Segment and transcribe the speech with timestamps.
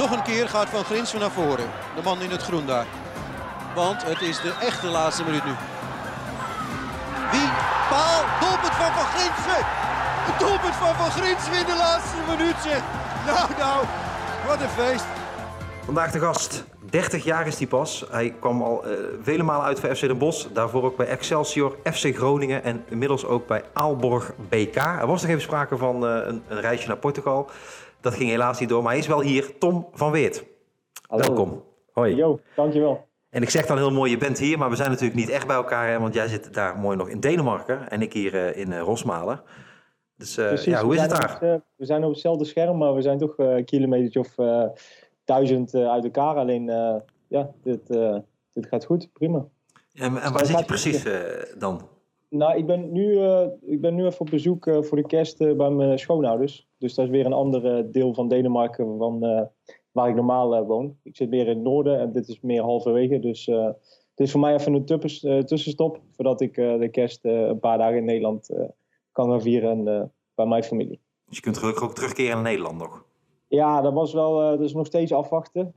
[0.00, 1.68] Nog een keer gaat Van Grinsven naar voren.
[1.96, 2.86] De man in het groen daar.
[3.74, 5.50] Want het is de echte laatste minuut nu.
[7.30, 7.48] Wie?
[7.90, 8.22] Paal.
[8.40, 9.62] Doelpunt van Van Grinsven.
[10.28, 12.82] Het doelpunt van Van Grinsven in de laatste minuut.
[13.26, 13.84] Nou, nou.
[14.46, 15.04] Wat een feest.
[15.84, 16.64] Vandaag de gast.
[16.90, 18.04] 30 jaar is hij pas.
[18.10, 18.92] Hij kwam al uh,
[19.22, 20.46] vele malen uit voor FC Den Bosch.
[20.52, 24.76] Daarvoor ook bij Excelsior, FC Groningen en inmiddels ook bij Aalborg BK.
[24.76, 27.50] Er was nog even sprake van uh, een, een, reisje naar Portugal.
[28.00, 29.58] Dat ging helaas niet door, maar hij is wel hier.
[29.58, 30.44] Tom van Weert.
[31.06, 31.24] Hallo.
[31.24, 31.64] Welkom.
[31.92, 32.14] Hoi.
[32.14, 33.08] Jo, dankjewel.
[33.30, 35.46] En ik zeg dan heel mooi, je bent hier, maar we zijn natuurlijk niet echt
[35.46, 35.88] bij elkaar.
[35.88, 39.42] Hè, want jij zit daar mooi nog in Denemarken en ik hier uh, in Rosmalen.
[40.16, 41.38] Dus ja, hoe is het daar?
[41.42, 44.34] Op, we zijn op hetzelfde scherm, maar we zijn toch een kilometer of
[45.24, 46.36] duizend uit elkaar.
[46.36, 46.64] Alleen,
[47.28, 47.86] ja, dit,
[48.52, 49.44] dit gaat goed, prima.
[49.92, 51.04] En, en waar zit je precies
[51.58, 51.88] dan?
[52.30, 53.20] Nou, ik ben nu,
[53.60, 56.68] ik ben nu even op bezoek voor de kerst bij mijn schoonouders.
[56.78, 59.20] Dus dat is weer een ander deel van Denemarken van,
[59.92, 60.96] waar ik normaal woon.
[61.02, 63.18] Ik zit meer in het noorden en dit is meer halverwege.
[63.18, 66.00] Dus het is voor mij even een tuppers, tussenstop.
[66.10, 68.54] Voordat ik de kerst een paar dagen in Nederland
[69.12, 69.84] kan gaan vieren
[70.34, 71.00] bij mijn familie.
[71.26, 73.04] Dus je kunt gelukkig ook terugkeren naar Nederland nog?
[73.48, 75.74] Ja, dat was wel, dus nog steeds afwachten.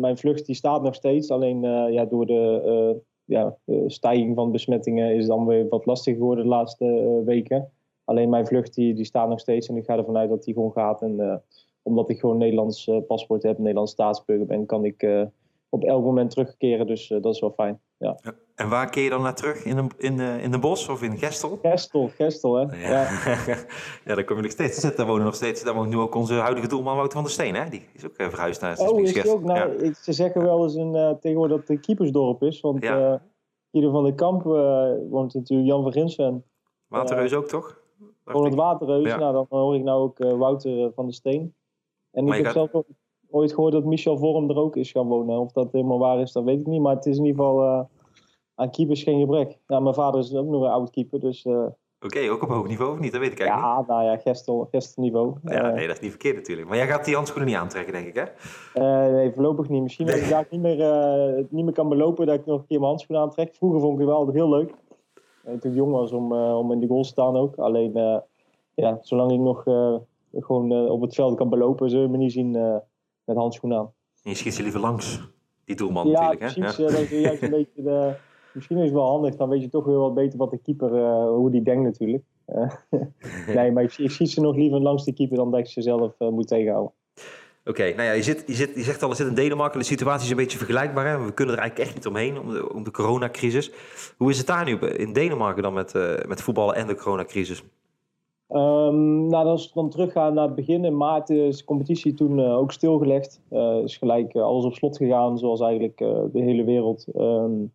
[0.00, 5.26] Mijn vlucht die staat nog steeds, alleen ja, door de ja, stijging van besmettingen is
[5.26, 7.70] dan weer wat lastig geworden de laatste weken.
[8.04, 10.54] Alleen mijn vlucht die, die staat nog steeds en ik ga ervan uit dat die
[10.54, 11.02] gewoon gaat.
[11.02, 11.42] En
[11.82, 15.26] omdat ik gewoon Nederlands paspoort heb, Nederlands staatsburger ben, kan ik
[15.68, 16.86] op elk moment terugkeren.
[16.86, 17.80] Dus dat is wel fijn.
[17.96, 18.16] Ja.
[18.60, 19.64] En waar keer je dan naar terug?
[19.64, 21.58] In de, in de, in de bos of in Gestel?
[21.62, 22.88] Gestel, Gestel hè.
[22.88, 23.08] Ja,
[23.46, 23.56] ja.
[24.04, 24.96] ja daar kom je nog steeds zitten.
[24.96, 25.62] Daar wonen nog steeds.
[25.62, 27.54] Daar woont nu ook onze huidige doelman Wouter van der Steen.
[27.54, 27.68] Hè?
[27.68, 29.42] Die is ook uh, verhuisd naar Oh, is ook?
[29.42, 29.92] Nou, ja.
[29.94, 32.60] ze zeggen wel eens een, uh, tegenwoordig dat het een keepersdorp is.
[32.60, 33.12] Want ja.
[33.12, 33.14] uh,
[33.70, 34.42] Ieder van de Kamp
[35.10, 36.44] woont natuurlijk Jan van Ginsven.
[36.86, 37.80] Waterreus ook toch?
[38.24, 39.06] het Waterreus.
[39.06, 39.18] Ja.
[39.18, 41.54] Nou, dan hoor ik nou ook Wouter van der Steen.
[42.10, 42.70] En maar ik heb gaat...
[42.70, 42.86] zelf ook
[43.30, 45.38] ooit gehoord dat Michel Vorm er ook is gaan wonen.
[45.38, 46.80] Of dat helemaal waar is, dat weet ik niet.
[46.80, 47.88] Maar het is in ieder geval
[48.60, 49.58] aan keepers geen gebrek.
[49.66, 51.44] Ja, mijn vader is ook nog een oud keeper, dus...
[51.44, 51.66] Uh...
[52.00, 53.12] Oké, ook op hoog niveau of niet?
[53.12, 53.86] Dat weet ik eigenlijk ja, niet.
[53.86, 55.34] Nou ja, gestel, gestelniveau.
[55.42, 56.68] Ja, uh, nee, dat is niet verkeerd natuurlijk.
[56.68, 58.24] Maar jij gaat die handschoenen niet aantrekken, denk ik, hè?
[58.74, 59.82] Uh, nee, voorlopig niet.
[59.82, 60.14] Misschien nee.
[60.14, 62.88] als ik daar niet meer, niet meer kan belopen, dat ik nog een keer mijn
[62.88, 63.54] handschoenen aantrek.
[63.54, 64.74] Vroeger vond ik het wel altijd heel leuk.
[65.60, 67.56] toen ik jong was om, om in de goal te staan ook.
[67.56, 68.22] Alleen,
[68.74, 69.62] ja, zolang ik nog
[70.32, 72.50] gewoon op het veld kan belopen, zullen we me niet zien
[73.24, 73.92] met handschoenen aan.
[74.22, 75.20] En je schiet ze liever langs,
[75.64, 76.82] die doelman ja, natuurlijk, precies, hè?
[76.82, 77.10] Ja, precies.
[77.10, 78.14] dat is juist een beetje de
[78.54, 79.36] misschien is het wel handig.
[79.36, 82.22] Dan weet je toch weer wat beter wat de keeper, uh, hoe die denkt natuurlijk.
[82.48, 82.70] Uh,
[83.56, 85.82] nee, maar ik, ik schiet ze nog liever langs de keeper dan dat ik ze
[85.82, 86.92] zelf uh, moet tegenhouden.
[87.60, 89.78] Oké, okay, nou ja, je, zit, je, zit, je zegt al, er zit in Denemarken.
[89.78, 91.06] De situatie is een beetje vergelijkbaar.
[91.06, 91.24] Hè?
[91.24, 93.72] We kunnen er eigenlijk echt niet omheen, om de, om de coronacrisis.
[94.16, 97.62] Hoe is het daar nu in Denemarken dan met, uh, met voetballen en de coronacrisis?
[98.48, 102.38] Um, nou, als we dan teruggaan naar het begin, in maart is de competitie toen
[102.38, 103.40] uh, ook stilgelegd.
[103.52, 105.98] Uh, is gelijk alles op slot gegaan, zoals eigenlijk
[106.32, 107.06] de hele wereld.
[107.16, 107.72] Um,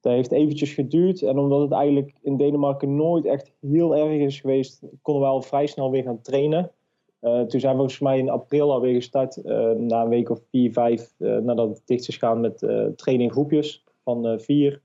[0.00, 1.22] dat heeft eventjes geduurd.
[1.22, 5.42] En omdat het eigenlijk in Denemarken nooit echt heel erg is geweest, konden we al
[5.42, 6.72] vrij snel weer gaan trainen.
[7.20, 10.40] Uh, toen zijn we volgens mij in april alweer gestart, uh, na een week of
[10.50, 12.58] vier, vijf, uh, nadat het dicht is gaan met
[12.96, 14.82] traininggroepjes van vier.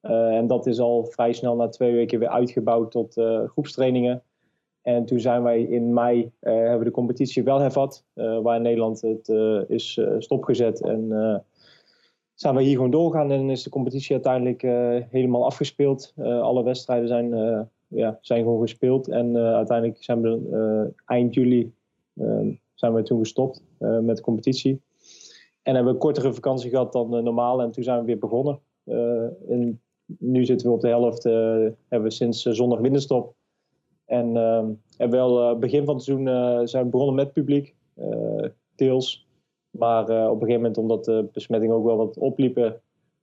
[0.00, 3.14] en dat is al vrij snel na twee weken weer uitgebouwd tot
[3.46, 4.22] groepstrainingen.
[4.82, 9.00] En toen zijn wij in mei, hebben we de competitie wel hervat, waar in Nederland
[9.00, 9.28] het
[9.68, 11.08] is stopgezet en
[12.40, 16.12] zijn we hier gewoon doorgaan en is de competitie uiteindelijk uh, helemaal afgespeeld.
[16.16, 19.08] Uh, alle wedstrijden zijn, uh, ja, zijn gewoon gespeeld.
[19.08, 21.72] En uiteindelijk zijn we eind juli
[22.74, 24.80] zijn we toen gestopt met de competitie.
[25.62, 27.62] En hebben we een kortere vakantie gehad dan normaal.
[27.62, 28.60] En toen zijn we weer begonnen.
[29.48, 29.80] en
[30.18, 31.22] nu zitten we op de helft.
[31.22, 33.34] hebben we sinds zondag winterstop.
[34.04, 34.34] En
[34.96, 36.26] hebben wel begin van het seizoen
[36.68, 37.74] zijn we begonnen met publiek.
[38.74, 39.28] deels.
[39.70, 42.80] Maar uh, op een gegeven moment, omdat de besmettingen ook wel wat opliepen,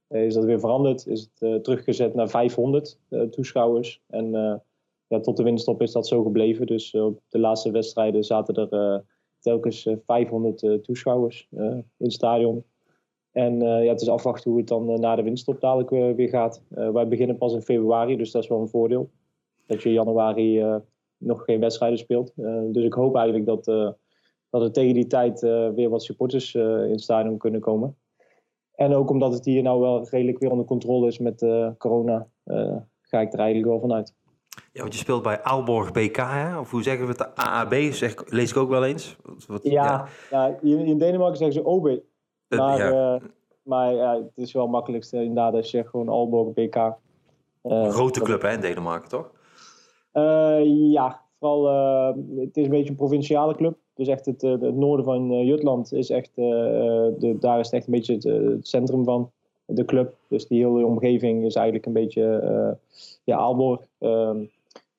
[0.10, 1.08] uh, is dat weer veranderd.
[1.08, 3.00] Is het uh, teruggezet naar 500
[3.32, 4.02] toeschouwers.
[4.08, 4.32] En
[5.08, 6.66] ja, tot de winststop is dat zo gebleven.
[6.66, 9.04] Dus op de laatste wedstrijden zaten er
[9.40, 12.64] telkens 500 toeschouwers in het stadion.
[13.32, 16.64] En ja, het is afwachten hoe het dan na de winststop dadelijk weer gaat.
[16.70, 19.10] wij beginnen pas in februari, dus dat is wel een voordeel.
[19.66, 20.80] Dat je in januari
[21.18, 22.34] nog geen wedstrijden speelt.
[22.72, 23.96] dus ik hoop eigenlijk dat
[24.50, 27.98] dat er tegen die tijd uh, weer wat supporters uh, in het stadion kunnen komen.
[28.76, 32.28] En ook omdat het hier nou wel redelijk weer onder controle is met uh, corona,
[33.02, 34.16] ga ik er eigenlijk wel vanuit.
[34.72, 36.60] Ja, want je speelt bij Aalborg BK, hè?
[36.60, 37.36] of hoe zeggen we het?
[37.36, 39.18] AAB, zeg, lees ik ook wel eens.
[39.48, 40.08] Wat, ja, ja.
[40.30, 42.00] ja in, in, Denemarken zeggen ze OB.
[42.48, 43.20] Maar, ja.
[43.64, 46.94] maar ja, het is wel makkelijkst inderdaad als je zegt gewoon Aalborg BK.
[47.64, 49.32] Grote club hè, in Denemarken, toch?
[50.92, 51.66] ja, vooral
[52.36, 53.78] het is een beetje een provinciale club.
[53.98, 58.14] Dus echt het, het noorden van Jutland is echt, de, daar is echt een beetje
[58.14, 59.32] het, centrum van
[59.66, 60.16] de club.
[60.28, 62.78] Dus die hele omgeving is eigenlijk een beetje
[63.24, 63.82] ja, Aalborg.
[64.00, 64.44] Ehm,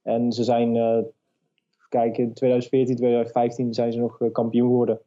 [0.03, 0.73] en ze zijn,
[1.89, 5.00] kijk, in 2014, 2015 zijn ze nog kampioen geworden.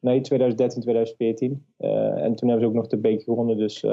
[0.00, 1.64] Nee, 2013, 2014.
[1.76, 3.56] en toen hebben ze ook nog de beker gewonnen.
[3.56, 3.84] Dus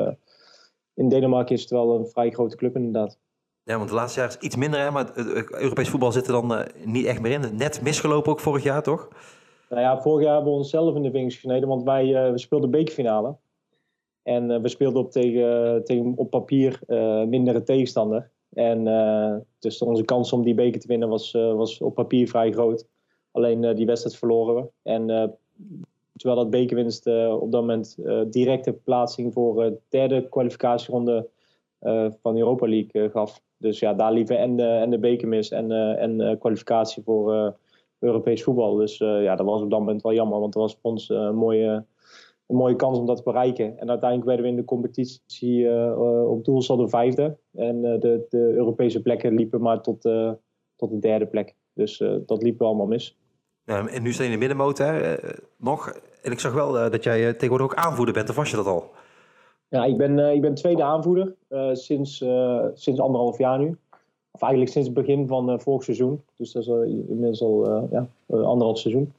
[0.94, 3.18] in Denemarken is het wel een vrij grote club inderdaad.
[3.68, 6.34] Ja, want de laatste jaar is iets minder, hè, maar het Europees voetbal zit er
[6.34, 7.56] dan uh, niet echt meer in.
[7.58, 9.08] Net misgelopen ook vorig jaar, toch?
[9.70, 12.38] Nou ja, vorig jaar hebben we onszelf in de vingers gesneden, want wij uh, we
[12.38, 13.36] speelden bekerfinale.
[14.24, 16.80] En uh, we speelden op, tegen, tegen op papier
[17.28, 18.32] mindere tegenstander.
[18.54, 18.84] En
[19.60, 22.88] dus onze kans om die beker te winnen was, was op papier vrij groot.
[23.32, 24.70] Alleen die wedstrijd verloren we.
[24.84, 25.06] En
[26.16, 27.98] terwijl dat bekerwinst op dat moment
[28.30, 31.30] directe plaatsing voor de derde kwalificatieronde
[32.22, 33.42] van Europa League gaf.
[33.58, 37.04] Dus ja, daar liever en de, en de beker mis en, uh, en uh, kwalificatie
[37.04, 37.50] voor uh,
[38.00, 38.76] Europees voetbal.
[38.76, 41.36] Dus ja, dat was op dat moment wel jammer, want dat was voor ons een,
[41.36, 41.86] mooie,
[42.48, 43.78] een mooie kans om dat te bereiken.
[43.78, 45.70] En uiteindelijk werden we in de competitie
[46.28, 47.38] op de vijfde.
[47.54, 50.02] En de, de Europese plekken liepen maar tot,
[50.76, 51.56] tot de derde plek.
[51.74, 53.18] Dus dat liep allemaal mis.
[53.66, 54.84] En nu sta je in de middenmoot
[55.58, 56.00] nog.
[56.22, 58.92] En ik zag wel dat jij tegenwoordig ook aanvoerder bent, of was je dat al?
[59.70, 63.78] Ja, ik ben, uh, ik ben tweede aanvoerder uh, sinds, uh, sinds anderhalf jaar nu.
[64.32, 66.24] Of eigenlijk sinds het begin van vorig seizoen.
[66.36, 66.70] Dus dat is
[67.08, 69.14] inmiddels al ja, anderhalf seizoen.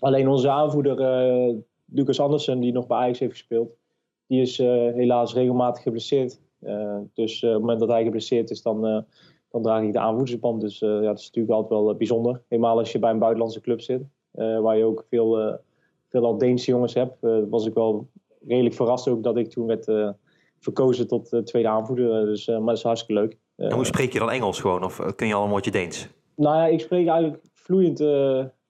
[0.00, 0.96] Alleen onze aanvoerder
[1.84, 3.76] Lucas Andersen, die nog bij Ajax heeft gespeeld,
[4.26, 6.40] die is helaas regelmatig geblesseerd.
[7.14, 9.04] dus op het moment dat hij geblesseerd is, dan,
[9.50, 10.60] dan draag ik de aanvoerdersband.
[10.60, 12.42] Dus ja, dat is natuurlijk altijd wel bijzonder.
[12.48, 15.58] Helemaal als je bij een buitenlandse club zit, waar je ook veel,
[16.08, 17.16] veel Deense jongens hebt,
[17.50, 18.06] was ik wel
[18.46, 20.10] redelijk verrast ook dat ik toen werd uh,
[20.58, 22.20] verkozen tot uh, tweede aanvoerder.
[22.20, 23.38] Eh, dus, maar dat is hartstikke leuk.
[23.56, 24.84] en hoe spreek je dan Engels gewoon?
[24.84, 26.08] Of kun je al een woordje Deens?
[26.36, 27.98] Nou ja, ik spreek eigenlijk vloeiend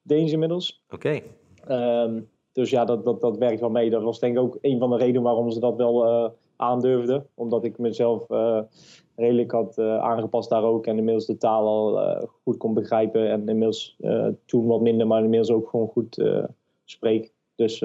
[0.03, 0.85] Deens inmiddels.
[0.91, 1.21] Oké.
[1.67, 2.21] Ehm,
[2.53, 3.91] dus ja, dat, dat, dat werkt wel mee.
[3.91, 7.27] Dat was denk ik ook een van de redenen waarom ze dat wel aandurfden.
[7.35, 8.27] Omdat ik mezelf
[9.17, 10.87] redelijk had aangepast daar ook.
[10.87, 13.31] En inmiddels de taal al goed kon begrijpen.
[13.31, 13.97] En inmiddels
[14.45, 16.25] toen wat minder, maar inmiddels ook gewoon goed
[16.85, 17.33] spreek.
[17.55, 17.79] Dus,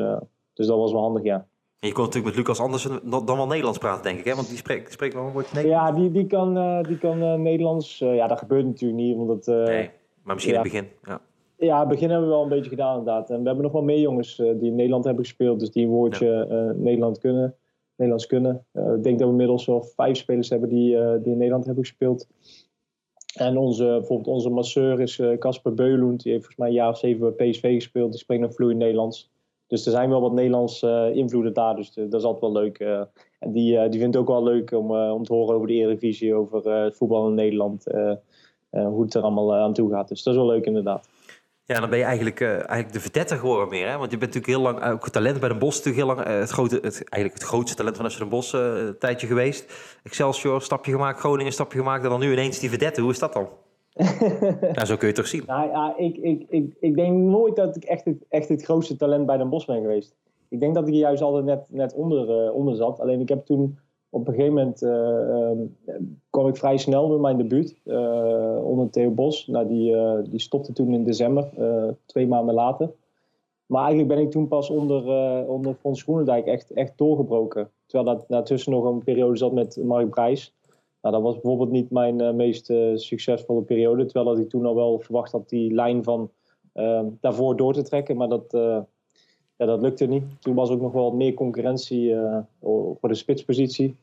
[0.54, 1.48] dus dat was wel handig, ja.
[1.80, 4.36] En je kon natuurlijk met Lucas Andersen dan wel Nederlands praten, denk ik, hè?
[4.36, 5.90] Want die spreekt, spreekt wel een woordje Nederlands.
[5.90, 8.02] Ja, die, die kan, uh, die kan uh, Nederlands.
[8.02, 9.46] Uh, ja, dat gebeurt natuurlijk niet, omdat...
[9.46, 9.90] nee,
[10.24, 11.22] maar misschien ja, in het begin, ja.
[11.58, 13.30] Ja, het begin hebben we wel een beetje gedaan, inderdaad.
[13.30, 15.92] En we hebben nog wel meer jongens die in Nederland hebben gespeeld, dus die een
[15.92, 16.74] woordje ja.
[16.84, 17.56] Nederland kunnen,
[17.96, 18.66] Nederlands kunnen.
[18.74, 22.28] ik denk dat we inmiddels wel vijf spelers hebben die, die in Nederland hebben gespeeld.
[23.34, 26.98] En onze, bijvoorbeeld onze masseur is Casper Beulund, die heeft volgens mij een jaar of
[26.98, 28.12] zeven bij PSV gespeeld.
[28.12, 29.32] Die spreekt nog vloeiend Nederlands.
[29.70, 31.76] Dus er zijn wel wat Nederlandse uh, invloeden daar.
[31.76, 32.80] Dus dat is altijd wel leuk.
[32.80, 33.02] Uh,
[33.40, 36.36] en die, die vindt het ook wel leuk om, om te horen over de Eredivisie,
[36.36, 37.84] over het voetbal in Nederland.
[38.72, 40.08] hoe het er allemaal aan toe gaat.
[40.08, 41.10] Dus dat is wel leuk inderdaad.
[41.66, 43.88] Ja, dan ben je eigenlijk, eigenlijk de verdette geworden meer.
[43.90, 43.98] Hè?
[43.98, 46.50] Want je bent natuurlijk heel lang, ook talent bij de Bos, natuurlijk heel lang het,
[46.50, 49.74] grote, het, eigenlijk het grootste talent van Den Bosch een tijdje geweest.
[50.04, 52.04] Excelsior, stapje gemaakt, Groningen, stapje gemaakt.
[52.04, 53.02] En dan nu ineens die verdette.
[53.02, 53.50] Hoe is dat dan?
[54.74, 55.44] Ja, zo kun je het toch zien.
[55.48, 58.96] Nou, ja, ik, ik, ik, ik denk nooit dat ik echt het, echt het grootste
[58.96, 60.16] talent bij Den Bos ben geweest.
[60.50, 63.00] Ik denk dat ik er juist altijd net, net onder, uh, onder zat.
[63.00, 65.96] Alleen ik heb toen op een gegeven moment uh,
[66.30, 69.48] kwam ik vrij snel met mijn debuut uh, onder Theo Bos.
[69.48, 69.96] Nou, die,
[70.30, 71.50] die stopte toen in december,
[72.06, 72.92] twee maanden later.
[73.66, 75.04] Maar eigenlijk ben ik toen pas onder,
[75.48, 77.70] onder Fons Groenendijk echt, echt doorgebroken.
[77.86, 80.54] Terwijl dat daartussen nog een periode zat met Mark Brijs.
[81.02, 84.06] Nou, dat was bijvoorbeeld niet mijn uh, meest uh, succesvolle periode.
[84.06, 86.32] Terwijl dat ik toen al wel verwacht had die lijn van
[86.74, 88.18] uh, daarvoor door te trekken.
[88.18, 88.46] Maar dat,
[89.56, 90.24] ja, dat lukte niet.
[90.40, 92.16] Toen was ook nog wel meer concurrentie
[93.00, 93.96] voor de spitspositie.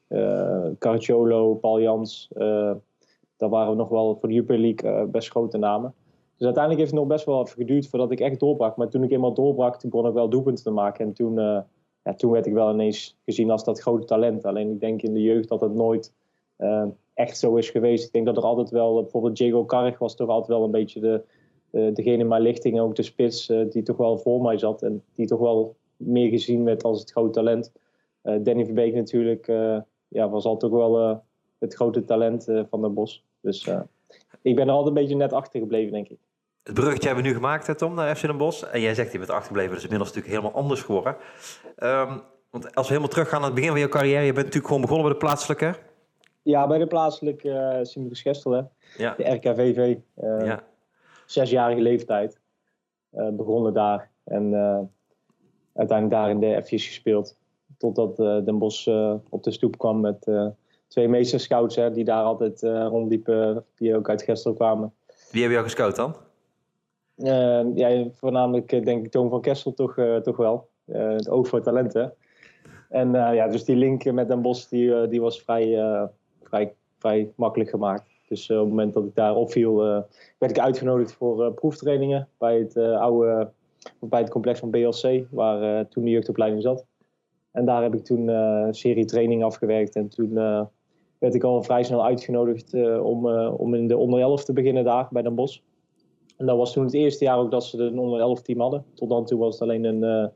[0.78, 2.28] Carciolo, Paul Jans.
[3.36, 5.94] daar waren we nog wel voor de Jupiler League best grote namen.
[6.36, 8.76] Dus uiteindelijk heeft het nog best wel even geduurd voordat ik echt doorbrak.
[8.76, 11.06] Maar toen ik eenmaal doorbrak, toen begon ik wel doelpunten te maken.
[11.06, 11.34] En toen,
[12.02, 14.44] ja, toen werd ik wel ineens gezien als dat grote talent.
[14.44, 16.12] Alleen ik denk in de jeugd dat het nooit
[17.14, 18.06] echt zo is geweest.
[18.06, 21.00] Ik denk dat er altijd wel, bijvoorbeeld Diego Carrig was toch altijd wel een beetje
[21.00, 21.22] de,
[21.72, 24.82] uh, degene in mijn lichting, ook de spits, uh, die toch wel voor mij zat
[24.82, 27.72] en die toch wel meer gezien werd als het grote talent.
[28.40, 29.46] Danny Verbeek natuurlijk
[30.08, 31.22] ja, was altijd ook wel
[31.58, 33.24] het grote talent van de Bos.
[33.40, 33.68] Dus
[34.42, 36.18] ik ben er altijd een beetje net achter gebleven, denk ik.
[36.62, 38.62] Het bruggetje hebben we nu gemaakt, hè, Tom, naar FC Den Bosch.
[38.62, 41.16] En jij zegt, je bent achtergebleven, dus inmiddels natuurlijk helemaal anders geworden.
[41.78, 44.66] Um, want als we helemaal teruggaan naar het begin van je carrière, je bent natuurlijk
[44.66, 45.76] gewoon begonnen bij de plaatselijke
[46.46, 49.14] ja, bij de plaatselijke uh, Sint Gestel, ja.
[49.14, 49.96] de RKVV.
[50.22, 50.64] Uh, ja.
[51.26, 52.40] Zesjarige leeftijd.
[53.14, 54.10] Uh, begonnen daar.
[54.24, 54.54] En
[55.74, 57.36] uiteindelijk daar in de F's gespeeld.
[57.78, 58.86] Totdat Den Bos
[59.28, 60.30] op de stoep kwam met
[60.88, 63.64] twee meesterscouts hè, die daar altijd rondliepen.
[63.74, 64.92] Die ook uit Gestel kwamen.
[65.06, 66.16] Wie hebben jou gescout dan?
[67.74, 70.68] ja, voornamelijk denk ik Toon van Kessel toch, toch wel.
[70.84, 72.14] het oog voor talenten.
[72.88, 75.78] En ja, dus die link met Den Bos die, die was vrij,
[76.98, 78.10] vrij, makkelijk gemaakt.
[78.28, 79.76] Dus op het moment dat ik daar opviel,
[80.38, 83.50] werd ik uitgenodigd voor proeftrainingen bij het oude
[84.00, 86.86] bij het complex van BLC, waar toen de jeugdopleiding zat.
[87.52, 89.96] En daar heb ik toen een serie training afgewerkt.
[89.96, 90.34] En toen
[91.18, 95.08] werd ik al vrij snel uitgenodigd om, om in de onder 11 te beginnen daar
[95.10, 95.60] bij Den Bosch.
[96.36, 98.84] En dat was toen het eerste jaar ook dat ze een onder 11 team hadden.
[98.94, 100.30] Tot dan toe was het alleen een,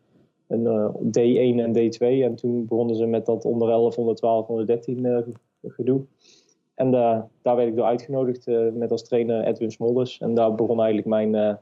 [0.51, 1.99] een D1 en D2.
[1.99, 6.03] En toen begonnen ze met dat onder 11, onder 12, onder 13 gedoe.
[6.81, 10.19] En uh, daar werd ik door uitgenodigd uh, met als trainer Edwin Smolders.
[10.19, 11.55] En daar begon eigenlijk mijn uh,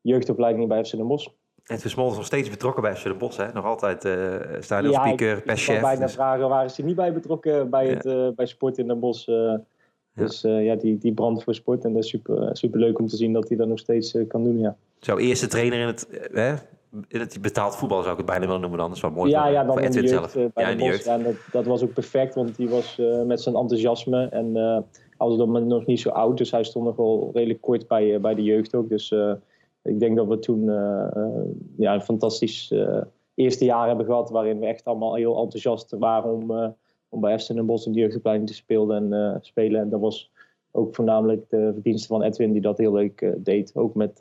[0.00, 1.28] jeugdopleiding bij FC Den Bosch.
[1.64, 3.52] Edwin Smolders nog steeds betrokken bij FC Den Bosch, hè?
[3.52, 4.00] Nog altijd
[4.64, 5.76] stadionspeaker, ja, perschef.
[5.76, 6.14] Ik bijna dus...
[6.14, 9.26] vragen, waren ze niet bij betrokken bij, het, bij sport in Den Bosch?
[10.14, 11.84] Dus ja, die, die brand voor sport.
[11.84, 14.44] En dat is super, super leuk om te zien dat hij dat nog steeds kan
[14.44, 14.76] doen, ja.
[14.98, 16.54] Jouw eerste trainer in het, hè?
[17.40, 18.88] Betaald voetbal zou ik het bijna wel noemen dan.
[18.88, 20.52] Dat is wel mooi ja, voor, ja, dan voor in de jeugd, zelf.
[20.52, 24.28] Bij ja, de dat, dat, was ook perfect, want die was uh, met zijn enthousiasme
[24.28, 27.60] en uh, hij was dan nog niet zo oud, dus hij stond nog wel redelijk
[27.60, 28.88] kort bij, bij de jeugd ook.
[28.88, 29.14] Dus
[29.82, 30.64] ik denk dat we toen
[31.76, 32.74] ja, een fantastisch
[33.34, 36.74] eerste jaar hebben gehad, waarin we echt allemaal heel enthousiast waren om,
[37.08, 39.80] om bij FC Den Bosch in de jeugdopleiding te spelen en, spelen.
[39.80, 40.30] En dat was
[40.70, 44.20] ook voornamelijk de verdienste van Edwin die dat heel leuk deed, ook met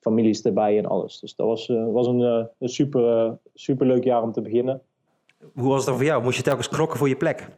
[0.00, 1.20] families erbij en alles.
[1.20, 4.42] Dus dat was, uh, was een, uh, een super, uh, super leuk jaar om te
[4.42, 4.82] beginnen.
[5.54, 6.22] Hoe was het dan voor jou?
[6.22, 7.56] Moest je telkens knokken voor je plek?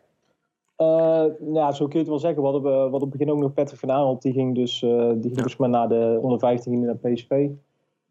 [1.38, 2.42] nou, zo kun je het wel zeggen.
[2.42, 4.22] We hadden, we hadden op het begin ook nog Patrick van Aanholt.
[4.22, 7.48] Die ging dus, die ging dus maar naar de onder 15 naar PSV.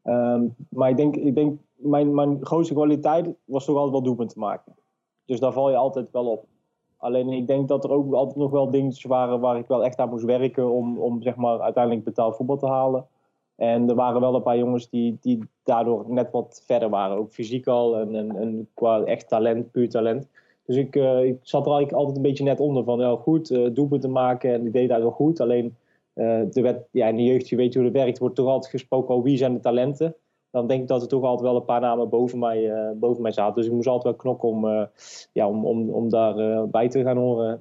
[0.04, 4.30] Um, maar ik denk, ik denk mijn, mijn grootste kwaliteit was toch altijd wel doelpunt
[4.30, 4.76] te maken.
[5.26, 6.46] Dus daar val je altijd wel op.
[6.98, 9.98] Alleen ik denk dat er ook altijd nog wel dingetjes waren waar ik wel echt
[9.98, 13.06] aan moest werken om, om zeg maar, uiteindelijk betaald voetbal te halen.
[13.60, 17.18] En er waren wel een paar jongens die, die daardoor net wat verder waren.
[17.18, 20.28] Ook fysiek al en, en, en qua echt talent, puur talent.
[20.66, 23.50] Dus ik, uh, ik zat er eigenlijk altijd een beetje net onder van, ja, goed,
[23.50, 24.54] uh, doelpunten maken.
[24.54, 25.40] En ik deed dat wel goed.
[25.40, 25.76] Alleen
[26.16, 28.72] uh, de wet, ja, in de jeugd, je weet hoe het werkt, wordt toch altijd
[28.72, 30.16] gesproken al wie zijn de talenten.
[30.52, 33.32] Dan denk ik dat er toch altijd wel een paar namen boven mij, boven mij
[33.32, 33.56] zaten.
[33.56, 34.88] Dus ik moest altijd wel knokken om,
[35.32, 37.60] ja, om, om, om daar bij te gaan horen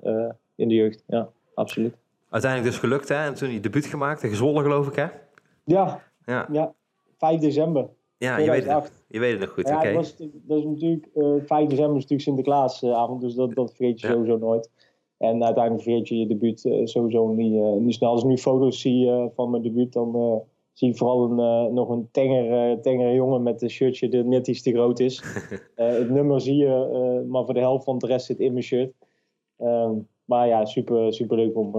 [0.54, 1.04] in de jeugd.
[1.06, 1.96] Ja, absoluut.
[2.30, 3.26] Uiteindelijk dus gelukt, hè?
[3.26, 5.06] En toen je debuut gemaakt, tegen Zwolle geloof ik, hè?
[5.68, 6.48] Ja, ja.
[6.52, 6.74] ja
[7.16, 7.88] 5 december.
[8.18, 9.68] Ja, je weet, het, je weet het nog goed.
[9.68, 9.94] Ja, okay.
[9.94, 14.00] was, dat is natuurlijk, uh, eh, 5 december is natuurlijk Sinterklaasavond, dus dat, dat vergeet
[14.00, 14.12] je ja.
[14.12, 14.70] sowieso nooit.
[15.18, 18.10] En uiteindelijk vergeet je je debuut uh, sowieso niet, uh, niet snel.
[18.10, 22.08] Als ik nu foto's zie van mijn debuut, dan zie ik vooral een, nog een
[22.10, 25.22] tenger, tenger jongen met een shirtje dat net iets te groot is.
[25.74, 28.92] het nummer zie je, maar voor de helft van de rest zit in mijn shirt.
[29.58, 31.72] Um, maar ja, super, super leuk om,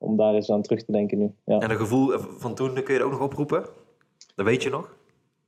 [0.00, 1.32] om daar eens aan terug te denken nu.
[1.44, 1.58] Ja.
[1.58, 3.64] En een gevoel van toen kun je ook nog oproepen?
[4.34, 4.96] Dat weet je nog?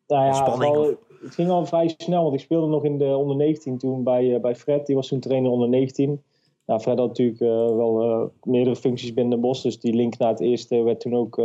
[0.07, 0.45] Nou ja?
[0.45, 4.03] Vooral, het ging al vrij snel, want ik speelde nog in de onder 19 toen
[4.03, 4.87] bij, uh, bij Fred.
[4.87, 6.23] Die was toen trainer onder 19.
[6.67, 10.19] Nou, Fred had natuurlijk uh, wel uh, meerdere functies binnen de bos, dus die link
[10.19, 11.41] naar het eerste werd toen ook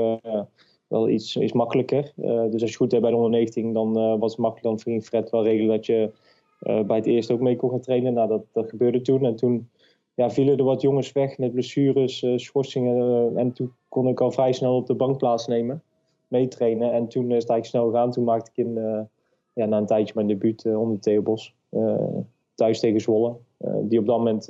[0.88, 2.14] wel iets, iets makkelijker.
[2.50, 4.64] dus als je goed hebt bij de onder 19, dan was het makkelijk.
[4.64, 6.12] Dan ging Fred wel regelen dat je
[6.60, 8.14] bij het eerste ook mee kon gaan trainen.
[8.14, 9.26] Nou, dat, dat gebeurde toen.
[9.26, 9.70] En toen
[10.18, 13.38] ja, vielen er wat jongens weg met blessures, schorsingen.
[13.38, 15.84] en toen kon ik al vrij snel op de bank plaatsnemen
[16.28, 16.92] meetrainen.
[16.92, 18.12] En toen is het eigenlijk snel gegaan.
[18.12, 19.02] Toen maakte ik in, uh,
[19.54, 21.56] ja, na een tijdje mijn debuut uh, onder Theo Bos.
[21.72, 22.18] Uh,
[22.56, 23.36] thuis tegen Zwolle.
[23.82, 24.46] die op dat moment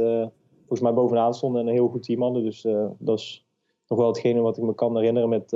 [0.57, 2.43] volgens mij bovenaan stonden en een heel goed team hadden.
[2.43, 2.62] Dus
[2.97, 3.45] dat is
[3.88, 5.53] nog wel hetgene wat ik me kan herinneren met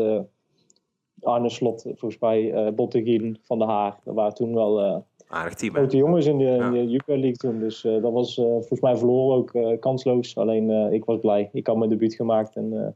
[1.22, 4.00] Arne Slot, volgens mij uh, Bottegien van de Haar.
[4.04, 6.66] Dat waren toen wel Aardig team, grote jongens in de, ja.
[6.66, 7.60] in de Jupiler League toen.
[7.60, 10.38] Dus dat was volgens mij verloren ook kansloos.
[10.38, 11.50] Alleen ik was blij.
[11.54, 12.96] Ik had mijn debuut gemaakt en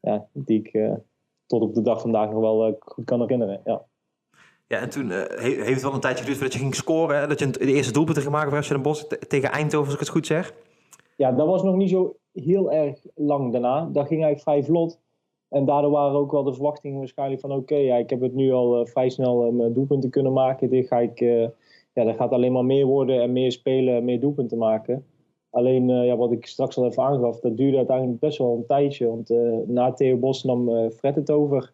[0.00, 0.98] ja, die ik
[1.46, 3.60] tot op de dag vandaag nog wel goed kan herinneren.
[3.64, 3.84] Ja.
[4.70, 7.18] Ja, en toen uh, heeft het wel een tijdje geduurd voordat je ging scoren.
[7.18, 7.26] Hè?
[7.26, 10.08] Dat je de eerste doelpunt gemaakt voor FC Den Bosch tegen Eindhoven, als ik het
[10.08, 10.54] goed zeg.
[11.16, 13.80] Ja, dat was nog niet zo heel erg lang daarna.
[13.92, 15.00] Dat ging eigenlijk vrij vlot.
[15.48, 17.52] En daardoor waren ook wel de verwachtingen waarschijnlijk van...
[17.52, 20.70] oké, ja, ik heb het nu al uh, vrij snel mijn doelpunten kunnen maken.
[20.70, 21.20] Dit ga ik,
[22.06, 25.04] ja, gaat alleen maar meer worden en meer spelen en meer doelpunten maken.
[25.50, 28.66] Alleen uh, ja, wat ik straks al even aangaf, dat duurde uiteindelijk best wel een
[28.66, 29.06] tijdje.
[29.06, 31.72] Want uh, na Theo Bos nam uh, Fred het over.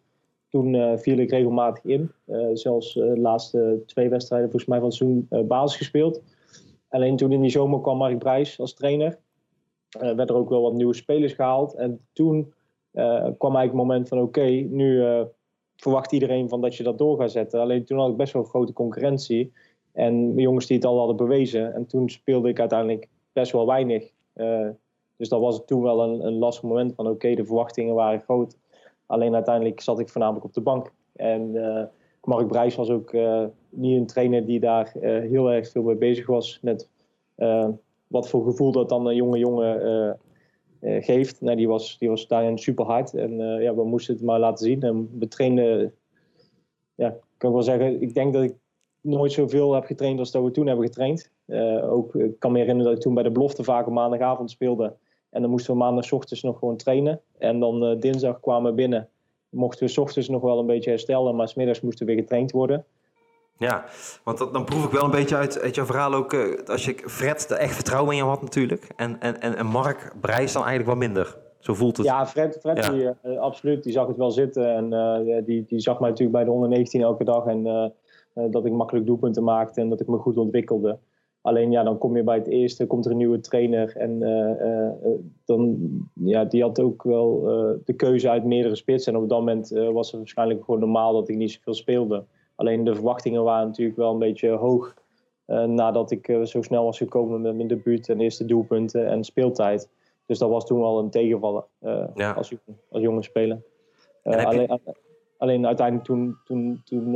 [0.49, 2.11] Toen viel ik regelmatig in.
[2.53, 6.21] zelfs de laatste twee wedstrijden volgens mij van het seizoen basis gespeeld.
[6.89, 9.19] Alleen toen in die zomer kwam Mark Brijs als trainer.
[9.89, 11.73] werd er ook wel wat nieuwe spelers gehaald.
[11.75, 12.53] En toen
[12.91, 15.03] kwam eigenlijk het moment van oké, nu
[15.75, 17.59] verwacht iedereen van dat je dat door gaat zetten.
[17.59, 19.53] Alleen toen had ik best wel grote concurrentie.
[19.97, 21.73] En jongens die het al hadden bewezen.
[21.73, 24.11] En toen speelde ik uiteindelijk best wel weinig.
[24.35, 24.67] Uh,
[25.15, 28.57] dus dat was toen wel een, een lastig moment van oké, de verwachtingen waren groot.
[29.05, 30.91] Alleen uiteindelijk zat ik voornamelijk op de bank.
[31.15, 31.51] En
[32.23, 33.13] Mark Brijs was ook
[33.69, 36.59] niet een trainer die daar heel erg veel mee bezig was.
[36.61, 36.89] Met
[38.07, 40.19] wat voor gevoel dat dan een jonge jongen
[40.81, 41.41] geeft.
[41.41, 43.13] Nou, die, was, die was daarin super hard.
[43.13, 44.81] En ja, we moesten het maar laten zien.
[44.81, 45.93] En we trainden,
[46.95, 48.55] ja, kan wel zeggen, ik denk dat ik
[49.07, 51.31] nooit zoveel heb getraind als dat we toen hebben getraind.
[51.45, 54.51] Uh, ook, ik kan me herinneren dat ik toen bij de belofte vaak op maandagavond
[54.51, 54.95] speelde.
[55.29, 57.21] En dan moesten we maandagochtends nog gewoon trainen.
[57.37, 59.09] En dan uh, dinsdag kwamen we binnen.
[59.49, 62.85] Mochten we ochtends nog wel een beetje herstellen, maar smiddags moesten we weer getraind worden.
[63.57, 63.85] Ja,
[64.23, 66.85] want dat, dan proef ik wel een beetje uit, uit jouw verhaal ook, uh, als
[66.85, 68.87] je Fred er echt vertrouwen in jou had natuurlijk.
[68.95, 71.37] En, en, en, en Mark Brijs dan eigenlijk wat minder.
[71.59, 72.05] Zo voelt het.
[72.05, 74.75] Ja, Fred, Fred Die, absoluut, die zag het wel zitten.
[74.75, 77.45] En die, die zag mij natuurlijk bij de 119 elke dag.
[77.45, 77.93] En
[78.49, 80.97] dat ik makkelijk doelpunten maakte en dat ik me goed ontwikkelde.
[81.41, 83.95] Alleen ja, dan kom je bij het eerste, komt er een nieuwe trainer.
[83.95, 85.09] En uh, uh,
[85.45, 85.77] dan,
[86.13, 87.41] ja, die had ook wel
[87.85, 89.13] de keuze uit meerdere spitsen.
[89.13, 92.23] En op dat moment was het waarschijnlijk gewoon normaal dat ik niet zoveel speelde.
[92.55, 94.93] Alleen de verwachtingen waren natuurlijk wel een beetje hoog.
[95.67, 99.89] nadat ik zo snel was gekomen met mijn debuut en eerste doelpunten en speeltijd.
[100.25, 101.63] Dus dat was toen wel een tegenvaller
[102.15, 102.31] ja.
[102.31, 102.55] als,
[102.89, 103.61] als jonge speler.
[104.23, 104.79] Alleen,
[105.37, 107.11] alleen, uiteindelijk toen, toen, toen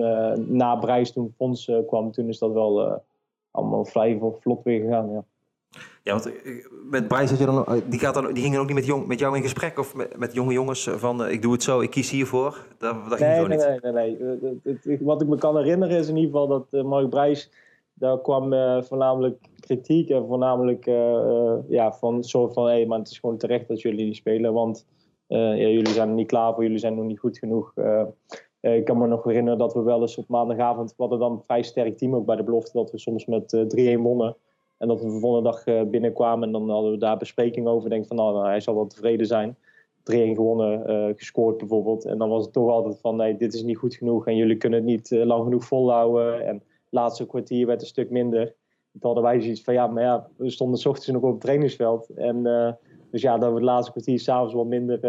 [0.57, 3.01] na Brijs, toen Fons kwam, toen is dat wel
[3.51, 5.11] allemaal vrij vlot weer gegaan.
[5.11, 5.23] Ja.
[6.03, 8.85] Ja, want eh, met Bryce, je dan, die, gaat dan, die gingen ook niet met,
[8.85, 11.63] jong, met jou in gesprek of met, met jonge jongens van uh, ik doe het
[11.63, 12.65] zo, ik kies hiervoor?
[12.77, 14.19] Dat, dat nee, ging nee, zo nee, niet.
[14.19, 14.99] nee, nee, nee.
[15.01, 17.51] Wat ik me kan herinneren is in ieder geval dat uh, Mark Brijs,
[17.93, 22.99] daar kwam uh, voornamelijk kritiek en voornamelijk uh, ja, van soort van hé, hey, maar
[22.99, 24.85] het is gewoon terecht dat jullie niet spelen, want
[25.37, 27.71] ja, jullie zijn er niet klaar voor, jullie zijn nog niet goed genoeg.
[27.75, 28.05] Uh,
[28.61, 31.41] ik kan me nog herinneren dat we wel eens op maandagavond, we hadden dan een
[31.41, 34.35] vrij sterk team ook bij de belofte, dat we soms met uh, 3-1 wonnen.
[34.77, 37.89] En dat we de volgende dag binnenkwamen en dan hadden we daar bespreking over.
[37.89, 39.55] Denk van nou, nou hij zal wel tevreden zijn.
[39.55, 39.61] 3-1
[40.03, 42.05] gewonnen, gescoord bijvoorbeeld.
[42.05, 44.57] En dan was het toch altijd van nee, dit is niet goed genoeg en jullie
[44.57, 46.47] kunnen het niet lang genoeg volhouden.
[46.47, 48.45] En het laatste kwartier werd een stuk minder.
[48.91, 51.41] Toen hadden wij zoiets van ja, maar ja, we stonden s ochtends nog op het
[51.41, 52.09] trainingsveld.
[52.09, 52.45] En
[53.11, 54.99] dus ja, dat we het laatste kwartier s'avonds wat minder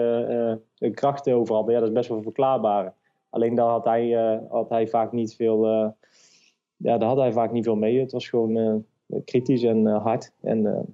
[0.95, 1.75] krachten over hadden.
[1.75, 2.95] Ja, dat is best wel verklaarbaar.
[3.31, 5.67] Alleen daar had hij, uh, had hij vaak niet veel.
[6.77, 8.01] Ja, daar had hij vaak niet veel mee.
[8.01, 8.85] Het was gewoon
[9.25, 10.33] kritisch en hard.
[10.41, 10.87] En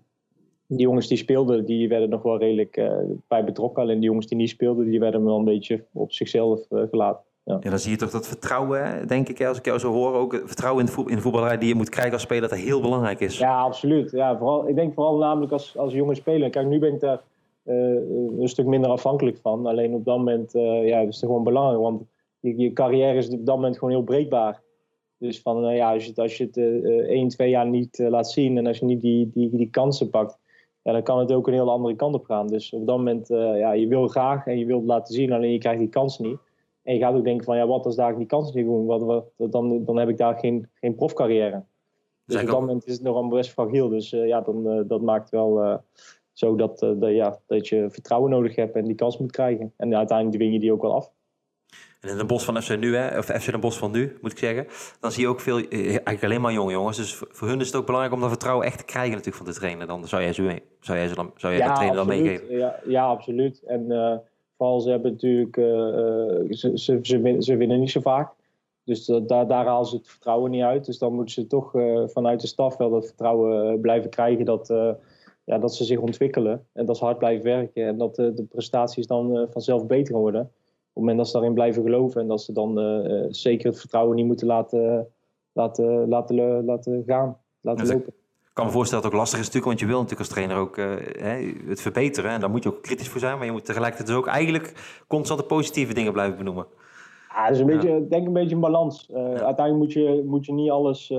[0.66, 2.90] die jongens die speelden, die werden nog wel redelijk
[3.28, 3.82] bij betrokken.
[3.82, 7.24] Alleen die jongens die niet speelden, die werden wel een beetje op zichzelf gelaten.
[7.48, 7.58] Ja.
[7.60, 7.70] ja.
[7.70, 10.80] dan zie je toch dat vertrouwen, denk ik, als ik jou zo hoor, ook vertrouwen
[10.80, 13.20] in de, voetbal, in de voetballerij die je moet krijgen als speler, dat heel belangrijk
[13.20, 13.38] is.
[13.38, 14.10] Ja, absoluut.
[14.10, 16.50] Ja, vooral, ik denk vooral namelijk als, als jonge speler.
[16.50, 17.20] Kijk, nu ben ik daar
[17.64, 19.66] een stuk minder afhankelijk van.
[19.66, 21.80] Alleen op dat moment ja, is het gewoon belangrijk.
[21.80, 22.02] Want
[22.40, 24.62] je, je carrière is op dat moment gewoon heel breekbaar.
[25.18, 28.30] Dus van, uh, ja, als je, als je het uh, 1, 2 jaar niet laat
[28.30, 30.38] zien en als je niet die, die, die kansen pakt,
[30.82, 32.46] ja, dan kan het ook een heel andere kant op gaan.
[32.46, 35.52] Dus op dat moment, ja, je wil graag en je wilt het laten zien, alleen
[35.52, 36.38] je krijgt die kans niet.
[36.88, 38.86] En je gaat ook denken van, ja, wat als daar die kans niet doen?
[38.86, 41.64] Wat, wat, dan, dan heb ik daar geen, geen profcarrière.
[42.24, 43.88] Dus op dat moment is het nog allemaal best fragiel.
[43.88, 45.80] Dus ja, dan, dat maakt wel
[46.32, 49.72] zo dat, dat, ja, dat je vertrouwen nodig hebt en die kans moet krijgen.
[49.76, 51.12] En uiteindelijk dwing je die ook wel af.
[52.00, 54.32] En in de bos van FC nu, hè, of FC de Bos van nu, moet
[54.32, 54.66] ik zeggen,
[55.00, 56.96] dan zie je ook veel, eh, eigenlijk alleen maar jonge jongens.
[56.96, 59.46] Dus voor hun is het ook belangrijk om dat vertrouwen echt te krijgen natuurlijk van
[59.46, 59.86] de trainer.
[59.86, 62.24] Dan zou jij ze, zou jij ze dan, zou jij ja, de trainer absoluut.
[62.24, 62.56] dan meegeven?
[62.56, 63.62] Ja, ja, absoluut.
[63.62, 63.86] En
[64.58, 65.66] ze hebben natuurlijk, uh,
[66.50, 68.34] ze, ze, ze, winnen, ze, winnen, niet zo vaak.
[68.84, 70.84] Dus daar, daar halen ze het vertrouwen niet uit.
[70.84, 71.70] Dus dan moeten ze toch
[72.06, 74.68] vanuit de staf wel dat vertrouwen blijven krijgen dat,
[75.44, 76.66] ja, dat ze zich ontwikkelen.
[76.72, 77.86] En dat ze hard blijven werken.
[77.86, 82.20] En dat de prestaties dan vanzelf beter worden het moment dat ze daarin blijven geloven
[82.20, 82.78] en dat ze dan
[83.30, 85.08] zeker het vertrouwen niet moeten laten,
[85.52, 88.14] laten, laten, laten gaan, laten lopen.
[88.58, 90.38] Ik kan me voorstellen dat het ook lastig is natuurlijk, want je wil natuurlijk als
[90.38, 92.30] trainer ook uh, het verbeteren.
[92.30, 94.72] En daar moet je ook kritisch voor zijn, maar je moet tegelijkertijd dus ook eigenlijk
[95.08, 96.66] constant de positieve dingen blijven benoemen.
[97.28, 99.08] Ja, dat is een beetje, denk een beetje een balans.
[99.10, 99.22] Uh, ja.
[99.22, 101.12] Uiteindelijk moet je, moet je niet alles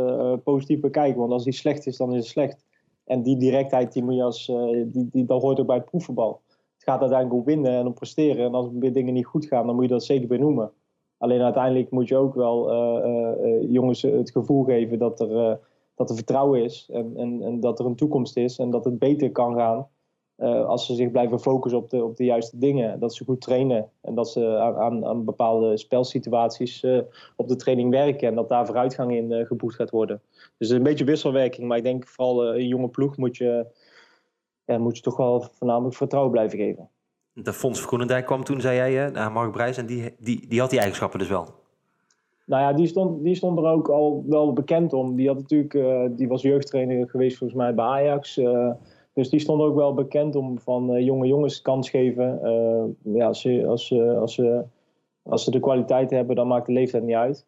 [0.44, 2.66] positief bekijken, want als die slecht is, dan is het slecht.
[3.06, 4.46] En die directheid, die moet je als,
[4.86, 6.42] die, die, dat hoort ook bij het proefvoetbal
[6.78, 8.46] gaat uiteindelijk om winnen en om presteren.
[8.46, 10.72] En als dingen niet goed gaan, dan moet je dat zeker benoemen.
[11.18, 12.72] Alleen uiteindelijk moet je ook wel
[13.68, 15.60] jongens het gevoel geven dat er,
[16.00, 16.90] dat er vertrouwen is.
[16.92, 18.58] En, en, en, dat er een toekomst is.
[18.58, 19.88] En dat het beter kan gaan
[20.68, 23.00] als ze zich blijven focussen op de, op de juiste dingen.
[23.00, 23.90] Dat ze goed trainen.
[24.02, 26.86] En dat ze aan, aan bepaalde spelsituaties
[27.36, 28.28] op de training werken.
[28.28, 30.22] En dat daar vooruitgang in geboekt gaat worden.
[30.58, 31.68] Dus een beetje wisselwerking.
[31.68, 33.66] Maar ik denk vooral een jonge ploeg moet je
[34.70, 36.90] ja, moet je toch wel voornamelijk vertrouwen blijven geven.
[37.34, 39.78] De Fons Groenendijk kwam toen, zei jij, uh, naar Mark Brijs.
[39.78, 41.59] En die, die, die had die eigenschappen dus wel.
[42.50, 45.16] Nou ja, die stond, die stond er ook al wel bekend om.
[45.16, 48.38] Die, had natuurlijk, uh, die was jeugdtrainer geweest volgens mij bij Ajax.
[48.38, 48.72] Uh,
[49.14, 52.40] dus die stond ook wel bekend om van jonge jongens kans geven.
[53.04, 54.42] ja, als ze, als, als,
[55.22, 57.46] als ze de kwaliteit hebben, dan maakt de leeftijd niet uit.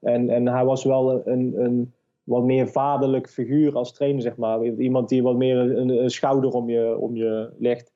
[0.00, 4.64] en, en hij was wel een, een wat meer vaderlijk figuur als trainer, zeg maar.
[4.64, 7.92] Iemand die wat meer een, een schouder om je, om je legt.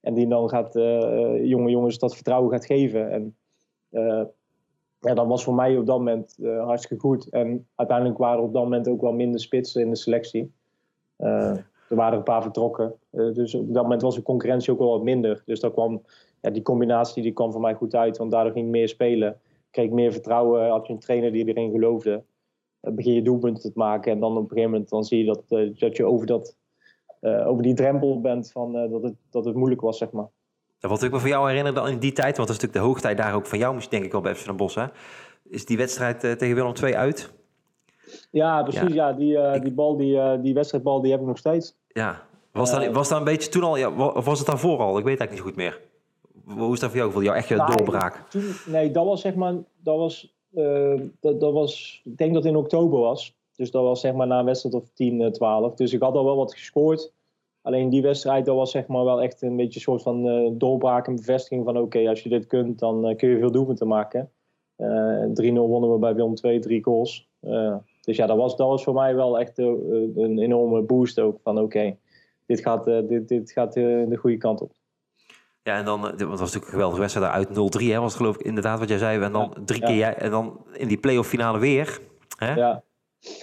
[0.00, 0.72] En die dan gaat
[1.42, 3.10] jonge jongens dat vertrouwen gaat geven.
[3.10, 3.36] En
[5.00, 7.28] ja, dat was voor mij op dat moment hartstikke goed.
[7.28, 10.52] En uiteindelijk waren er op dat moment ook wel minder spitsen in de selectie.
[11.90, 12.94] Er waren een paar vertrokken.
[13.12, 15.42] Uh, dus op dat moment was de concurrentie ook wel wat minder.
[15.46, 16.02] Dus daar kwam,
[16.40, 18.16] ja, die combinatie die kwam voor mij goed uit.
[18.16, 19.40] Want daardoor ging ik meer spelen.
[19.70, 20.68] Kreeg ik meer vertrouwen.
[20.68, 22.24] Had je een trainer die erin geloofde.
[22.80, 24.12] Begin je doelpunten te maken.
[24.12, 26.56] En dan op een gegeven moment dan zie je dat, uh, dat je over, dat,
[27.20, 30.28] uh, over die drempel bent van dat, het, dat het moeilijk was, zeg maar.
[30.80, 32.88] Wat ik me voor jou herinner dan in die tijd, want dat is natuurlijk de
[32.88, 34.86] hoogtijd daar ook van jou, denk ik wel bij FC Den Bosch, hè?
[35.50, 37.32] is die wedstrijd tegen Willem II uit.
[38.30, 38.94] Ja, precies.
[38.94, 39.12] Ja.
[39.12, 41.76] die, uh, die, bal, die, die wedstrijdbal die heb ik nog steeds.
[41.88, 44.98] Ja, was dat, was dat een beetje toen al, ja, of was het daarvoor al?
[44.98, 45.80] Ik weet eigenlijk niet goed meer.
[46.44, 47.26] Hoe is dat voor jou gevoel?
[47.26, 48.30] Jouw echt je nou, doorbraak?
[48.30, 50.34] Toen, nee, dat was zeg maar, dat was,
[51.20, 53.38] dat, dat was, ik denk dat het in oktober was.
[53.56, 55.74] Dus dat was zeg maar na een wedstrijd of 10, 12.
[55.74, 57.12] Dus ik had al wel wat gescoord.
[57.62, 60.50] Alleen die wedstrijd, dat was zeg maar wel echt een beetje een soort van uh,
[60.52, 63.88] doorbraak en bevestiging van oké, als je dit kunt, dan uh, kun je veel doelpunten
[63.88, 64.30] maken.
[64.80, 64.82] 3-0
[65.52, 67.28] wonnen we bij Willem 2, drie goals.
[68.00, 71.58] dus ja, dat was, dat was voor mij wel echt een enorme boost ook van
[71.58, 71.96] oké,
[72.46, 74.72] dit gaat, dit, dit gaat de goede kant op.
[75.62, 77.48] Ja, en dan, uh, was natuurlijk een geweldige wedstrijd uit
[77.82, 79.22] 0-3, hè, was geloof ik inderdaad wat jij zei.
[79.22, 82.00] En dan drie keer jij, en dan in die play-off finale weer.
[82.38, 82.54] Hè?
[82.54, 82.82] Ja.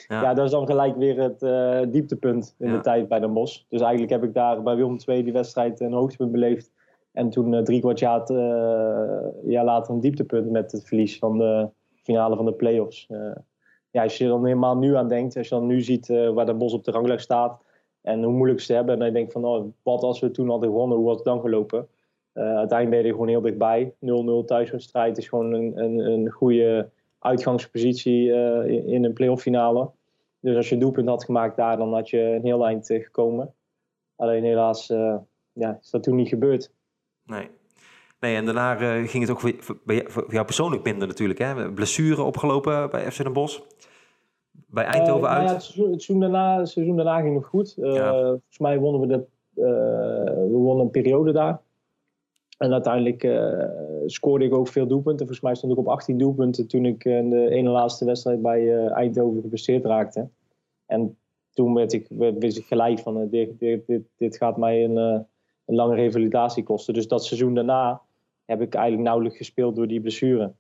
[0.08, 0.22] Ja.
[0.22, 3.66] ja, dat is dan gelijk weer het uh, dieptepunt in de tijd bij de Bos.
[3.70, 6.72] Dus eigenlijk heb ik daar bij Willem II die wedstrijd een hoogtepunt beleefd.
[7.12, 11.38] En toen uh, drie kwart jaar, uh, jaar later een dieptepunt met het verlies van
[11.38, 13.08] de finale van de play-offs.
[13.92, 16.54] ja, als je dan helemaal nu aan denkt, als je dan nu ziet waar de
[16.54, 17.62] Bos op de ranglijst staat
[18.02, 18.94] en hoe moeilijk ze hebben.
[18.94, 21.42] En dan denk van, oh, wat als we toen hadden gewonnen, hoe had het dan
[21.42, 21.88] gelopen?
[22.34, 23.94] Uh, uiteindelijk ben je er gewoon heel dichtbij.
[24.44, 26.90] 0-0 thuiswedstrijd is gewoon een, een, een goede
[27.28, 29.90] uitgangspositie uh, in een playoff finale.
[30.40, 33.04] Dus als je een doelpunt had gemaakt daar, dan had je een heel eind uh,
[33.04, 33.54] gekomen.
[34.16, 34.88] Alleen helaas
[35.54, 36.72] ja, is dat toen niet gebeurd.
[37.26, 37.50] Nee.
[38.20, 39.54] Nee, en daarna ging het ook voor,
[39.86, 41.40] voor, jou persoonlijk minder natuurlijk.
[41.40, 41.72] Hè?
[41.72, 43.60] Blessure opgelopen bij FC Den Bosch
[44.66, 45.46] bij Eindhoven uh, uit?
[45.46, 47.76] Nou ja, het, seizoen, daarna, het seizoen daarna ging nog goed.
[47.78, 48.12] Uh, ja.
[48.12, 49.26] Volgens mij wonnen we, de,
[49.62, 51.60] uh, we wonnen een periode daar.
[52.58, 53.28] En uiteindelijk
[54.06, 55.26] scoorde ik ook veel doelpunten.
[55.26, 58.88] Volgens mij stond ik op 18 doelpunten toen ik in de ene laatste wedstrijd bij
[58.88, 60.30] Eindhoven geblesseerd raakte.
[60.86, 61.18] En
[61.54, 64.96] toen werd ik, werd, wist ik gelijk van dit, dit, dit, dit gaat mij een,
[65.66, 66.94] een lange revalidatie kosten.
[66.94, 68.02] Dus dat seizoen daarna
[68.46, 70.54] heb ik eigenlijk nauwelijks gespeeld door die blessure.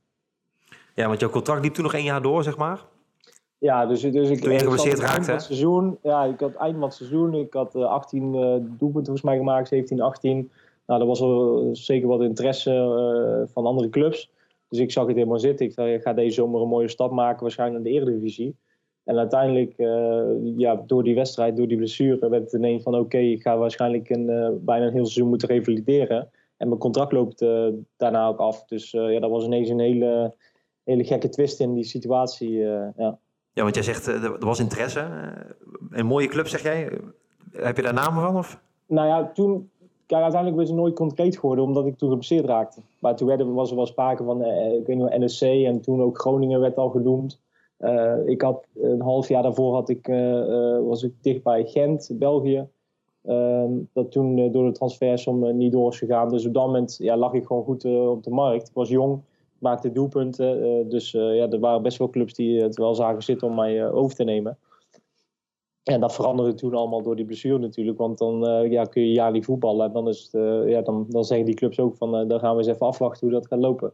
[0.95, 2.85] Ja, want jouw contract liep toen nog één jaar door, zeg maar?
[3.57, 4.39] Ja, dus, dus ik...
[4.39, 7.33] Toen je geblesseerd raakte, het seizoen, Ja, ik had eind van het seizoen.
[7.33, 8.31] Ik had uh, 18 uh,
[8.61, 10.51] doelpunten volgens mij gemaakt, 17, 18.
[10.87, 14.31] Nou, er was wel zeker wat interesse uh, van andere clubs.
[14.69, 15.65] Dus ik zag het helemaal zitten.
[15.65, 18.55] Ik dacht, ik ga deze zomer een mooie stap maken, waarschijnlijk naar de Eredivisie.
[19.03, 20.23] En uiteindelijk, uh,
[20.57, 22.95] ja, door die wedstrijd, door die blessure, werd het ineens van...
[22.95, 24.25] oké, ik ga waarschijnlijk een,
[24.65, 26.29] bijna een heel seizoen moeten revalideren.
[26.57, 27.45] En mijn contract loopt
[27.97, 28.65] daarna ook af.
[28.65, 30.33] Dus ja, dat was ineens een hele,
[30.83, 32.51] hele gekke twist in die situatie,
[32.97, 33.19] ja.
[33.57, 34.99] Ja, want jij zegt, eh, er was interesse.
[34.99, 35.51] Eh,
[35.89, 36.89] een mooie club, zeg jij.
[37.51, 38.37] Heb je daar namen van?
[38.37, 38.59] Of?
[38.87, 39.71] Nou ja, toen...
[40.07, 42.81] Uiteindelijk was het nooit concreet geworden, omdat ik toen geblesseerd raakte.
[42.99, 46.01] Maar toen werden, was er wel sprake van, eh, ik weet niet NSC en toen
[46.01, 47.39] ook Groningen werd al genoemd.
[47.79, 52.09] Uh, ik had een half jaar daarvoor had ik, uh, was ik dicht bij Gent,
[52.13, 52.67] België.
[53.25, 56.29] Uh, dat toen door de transfersom niet door is gegaan.
[56.29, 58.67] Dus op dat moment ja, lag ik gewoon goed op de markt.
[58.67, 59.21] Ik was jong
[59.57, 60.89] maakte doelpunten.
[60.89, 64.15] Dus ja, er waren best wel clubs die het wel zagen zitten om mij over
[64.15, 64.57] te nemen.
[65.87, 67.97] En dat veranderde toen allemaal door die blessure natuurlijk.
[67.97, 69.85] Want dan ja, kun je jaar niet voetballen.
[69.85, 70.31] En dan, is het,
[70.69, 73.35] ja, dan, dan zeggen die clubs ook van dan gaan we eens even afwachten hoe
[73.35, 73.93] dat gaat lopen.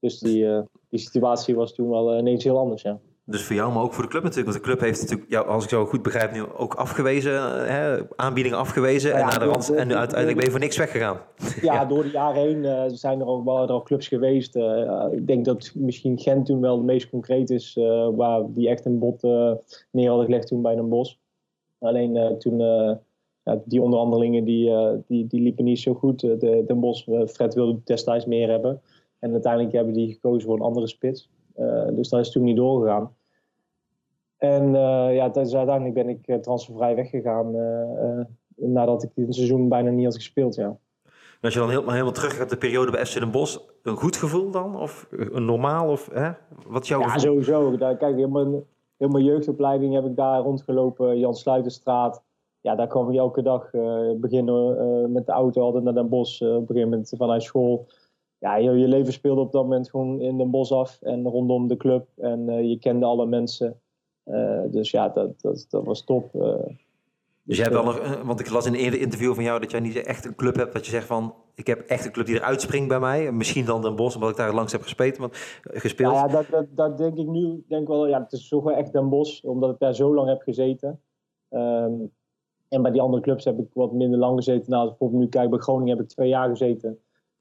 [0.00, 0.46] Dus die,
[0.88, 2.82] die situatie was toen wel ineens heel anders.
[2.82, 3.00] Ja.
[3.26, 4.50] Dus voor jou, maar ook voor de club natuurlijk.
[4.50, 7.32] Want de club heeft natuurlijk, jou, als ik zo goed begrijp, nu ook afgewezen,
[7.66, 9.10] hè, aanbiedingen afgewezen.
[9.10, 11.20] Ja, en, naar de rand, en nu uiteindelijk ben je voor niks weggegaan.
[11.60, 11.84] Ja, ja.
[11.84, 14.56] door de jaren heen zijn er al, wel clubs geweest.
[15.12, 17.78] Ik denk dat misschien Gent toen wel het meest concreet is,
[18.14, 19.22] waar die echt een bot
[19.90, 21.22] neer hadden gelegd toen bij een bos.
[21.84, 22.58] Alleen toen,
[23.42, 24.72] ja, die onderhandelingen die,
[25.06, 26.20] die, die liepen niet zo goed.
[26.20, 28.80] De, Den Bos, Fred wilde destijds meer hebben.
[29.18, 31.30] En uiteindelijk hebben die gekozen voor een andere spits.
[31.92, 33.16] Dus dat is toen niet doorgegaan.
[34.36, 34.72] En
[35.14, 37.54] ja, dus uiteindelijk ben ik transfervrij weggegaan
[38.56, 40.54] nadat ik het seizoen bijna niet had gespeeld.
[40.54, 40.76] Ja.
[41.40, 44.16] als je dan helemaal, helemaal terug gaat de periode bij FC Den Bosch, een goed
[44.16, 44.76] gevoel dan?
[44.80, 45.88] Of een normaal?
[45.88, 46.30] Of, hè?
[46.66, 47.20] Wat is jouw ja, gevoel?
[47.20, 47.76] sowieso.
[47.76, 48.62] Daar, kijk, helemaal,
[48.96, 51.18] heel mijn jeugdopleiding heb ik daar rondgelopen.
[51.18, 52.22] Jan Sluiterstraat.
[52.60, 53.70] Ja, daar kwam ik elke dag
[54.16, 56.42] beginnen met de auto altijd naar Den Bosch.
[56.42, 57.86] op een gegeven moment vanuit school
[58.44, 61.68] ja, je, je leven speelde op dat moment gewoon in Den Bosch af en rondom
[61.68, 62.08] de club.
[62.16, 63.80] En je kende alle mensen.
[64.70, 66.32] dus ja, dat, dat, dat was top.
[67.42, 69.70] Dus jij hebt wel nog, want ik las in een eerder interview van jou dat
[69.70, 72.26] jij niet echt een club hebt dat je zegt van ik heb echt een club
[72.26, 73.32] die eruit springt bij mij.
[73.32, 75.16] Misschien dan Den Bosch, omdat ik daar langs heb gespeeld.
[75.16, 76.14] Want, gespeeld.
[76.14, 77.64] Ja, dat, dat, dat, denk ik nu.
[77.68, 80.28] Denk wel, ja, het is toch wel echt Den Bosch, omdat ik daar zo lang
[80.28, 81.00] heb gezeten.
[81.48, 81.92] Ehm,
[82.68, 84.70] en bij die andere clubs heb ik wat minder lang gezeten.
[84.70, 86.98] Nou, als ik bijvoorbeeld nu kijk, bij Groningen heb ik twee jaar gezeten.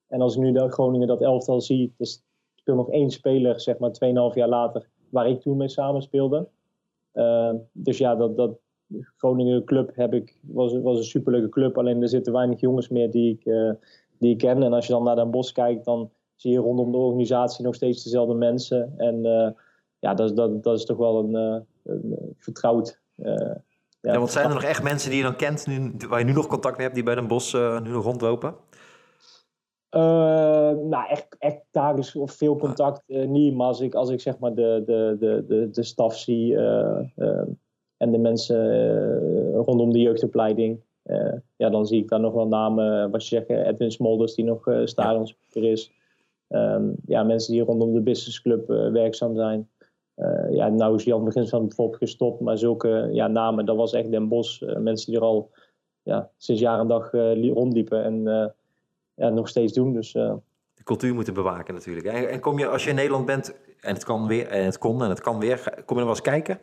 [0.08, 2.24] En als ik nu dat Groningen dat elftal zie, dus
[2.56, 6.48] speel nog één speler, zeg maar 2,5 jaar later, waar ik toen mee samen speelde.
[7.12, 8.58] Ehm, dus ja, dat, dat,
[9.18, 11.78] Groningen club heb ik, was, was een superleuke club.
[11.78, 13.72] Alleen er zitten weinig jongens meer die ik, uh,
[14.24, 14.64] die ik ken.
[14.64, 17.76] En als je dan naar Den Bosch kijkt, dan zie je rondom de organisatie nog
[17.76, 18.94] steeds dezelfde mensen.
[18.98, 19.50] En uh,
[20.00, 23.00] ja, dat, dat, dat is toch wel een, uh, een vertrouwd.
[23.16, 23.62] ja,
[24.02, 26.34] ja, want zijn er nog echt mensen die je dan kent, nu, waar je nu
[26.34, 28.56] nog contact mee hebt, die bij Den Bosch nu nog rondlopen?
[30.90, 33.56] nou, echt, echt dagelijks of veel contact niet.
[33.56, 36.58] Maar als ik, als ik zeg maar de, de, de, de, de staf zie
[38.04, 40.82] en de mensen eh, rondom de jeugdopleiding.
[41.04, 44.46] Eh, ja, dan zie ik daar nog wel namen, wat je zegt, Edwin Smolders, die
[44.46, 45.92] nog uh, stadionspeaker is.
[46.50, 49.70] Um, ja, mensen die rondom de businessclub werkzaam zijn.
[50.50, 54.12] Ja, nou is Jan Begins van bijvoorbeeld gestopt, maar zulke ja, namen, dat was echt
[54.12, 54.66] Den Bos.
[54.78, 55.50] mensen die er al
[56.04, 57.12] ja, sinds jaar en dag
[57.54, 58.24] rondliepen en
[59.14, 59.94] ja, nog steeds doen.
[59.94, 62.06] Dus, de cultuur moeten bewaken natuurlijk.
[62.06, 64.78] En, en, kom je, als je in Nederland bent, en het kan weer, en het
[64.78, 66.60] kon en het kan weer, kom je er wel eens kijken?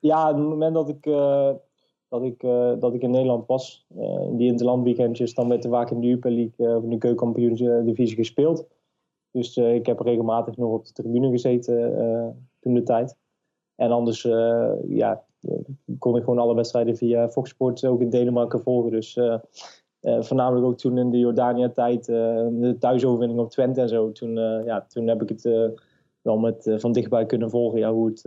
[0.00, 1.50] Ja, op het moment dat ik, uh,
[2.08, 5.70] dat ik, uh, dat ik in Nederland was, uh, in die interlandweekendjes, dan werd er
[5.70, 8.66] vaak in de Jupiler League of in de keukenkampioen-divisie gespeeld.
[9.30, 13.16] Dus ik heb regelmatig nog op de tribune gezeten toen de tijd.
[13.74, 14.22] En anders
[14.88, 15.24] ja,
[15.98, 18.90] kon ik gewoon alle wedstrijden via Fox Sports ook in Denemarken volgen.
[18.90, 19.18] Dus
[20.00, 24.12] voornamelijk ook toen in de Jordania-tijd, de thuisoverwinning op Twente en zo.
[24.12, 25.42] Toen, ja, toen heb ik het
[26.22, 28.22] wel met, van dichtbij kunnen volgen ja, hoe, het,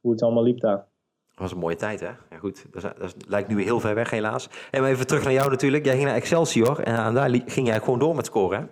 [0.00, 0.88] hoe het allemaal liep daar.
[1.34, 2.06] Dat was een mooie tijd, hè?
[2.06, 2.66] Ja, goed.
[2.70, 4.48] Dat, dat, lijkt nu heel ver weg, helaas.
[4.70, 5.84] En maar even terug naar jou natuurlijk.
[5.84, 8.66] Jij ging naar Excelsior en daar ging jij gewoon door met scoren, hè?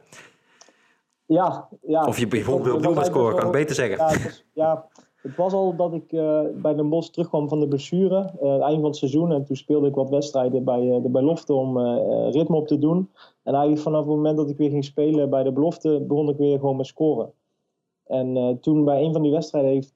[1.27, 2.05] Ja, ja.
[2.05, 3.97] Of je begon weer opnieuw met scoren, kan ik beter zeggen.
[3.97, 4.87] Ja, het was, ja,
[5.23, 8.33] het was al dat ik uh, bij Den Bosch terugkwam van de blessure.
[8.43, 9.33] Uh, eind van het seizoen.
[9.33, 11.79] En toen speelde ik wat wedstrijden bij uh, de belofte om
[12.31, 13.11] ritme op te doen.
[13.43, 16.37] En eigenlijk vanaf het moment dat ik weer ging spelen bij de belofte, begon ik
[16.37, 17.33] weer gewoon met scoren.
[18.07, 19.93] En toen bij een van die wedstrijden heeft,